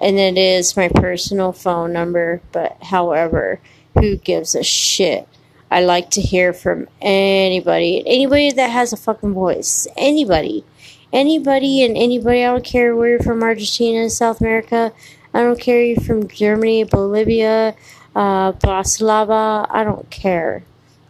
And 0.00 0.18
it 0.18 0.38
is 0.38 0.76
my 0.76 0.88
personal 0.88 1.52
phone 1.52 1.92
number, 1.92 2.40
but 2.52 2.76
however, 2.84 3.60
who 3.98 4.16
gives 4.16 4.54
a 4.54 4.64
shit? 4.64 5.28
I 5.70 5.82
like 5.82 6.10
to 6.12 6.20
hear 6.20 6.52
from 6.52 6.88
anybody, 7.00 8.02
anybody 8.06 8.50
that 8.50 8.70
has 8.70 8.92
a 8.92 8.96
fucking 8.96 9.34
voice, 9.34 9.86
anybody, 9.96 10.64
anybody, 11.12 11.84
and 11.84 11.96
anybody. 11.96 12.44
I 12.44 12.52
don't 12.52 12.64
care 12.64 12.96
where 12.96 13.10
you're 13.10 13.20
from, 13.20 13.42
Argentina, 13.42 14.08
South 14.10 14.40
America. 14.40 14.92
I 15.32 15.42
don't 15.42 15.60
care 15.60 15.82
you're 15.82 16.00
from 16.00 16.26
Germany, 16.26 16.84
Bolivia, 16.84 17.76
uh, 18.16 18.52
Bratislava. 18.52 19.66
I 19.70 19.84
don't 19.84 20.10
care. 20.10 20.64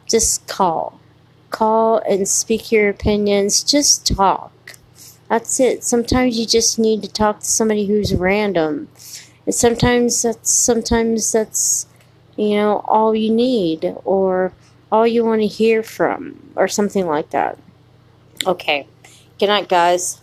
Just 0.06 0.46
call, 0.46 1.00
call 1.50 2.02
and 2.08 2.28
speak 2.28 2.70
your 2.70 2.88
opinions. 2.90 3.62
Just 3.62 4.06
talk. 4.06 4.52
That's 5.30 5.60
it. 5.60 5.82
Sometimes 5.84 6.38
you 6.38 6.46
just 6.46 6.78
need 6.78 7.02
to 7.02 7.08
talk 7.12 7.40
to 7.40 7.46
somebody 7.46 7.86
who's 7.86 8.14
random, 8.14 8.88
and 9.46 9.54
sometimes 9.54 10.22
that's 10.22 10.50
sometimes 10.50 11.32
that's 11.32 11.86
you 12.36 12.56
know, 12.56 12.84
all 12.86 13.14
you 13.14 13.30
need 13.30 13.96
or 14.04 14.52
all 14.90 15.06
you 15.06 15.24
want 15.24 15.42
to 15.42 15.46
hear 15.48 15.82
from 15.82 16.52
or 16.56 16.68
something 16.68 17.06
like 17.06 17.30
that. 17.30 17.58
Okay. 18.46 18.86
Good 19.38 19.48
night, 19.48 19.68
guys. 19.68 20.20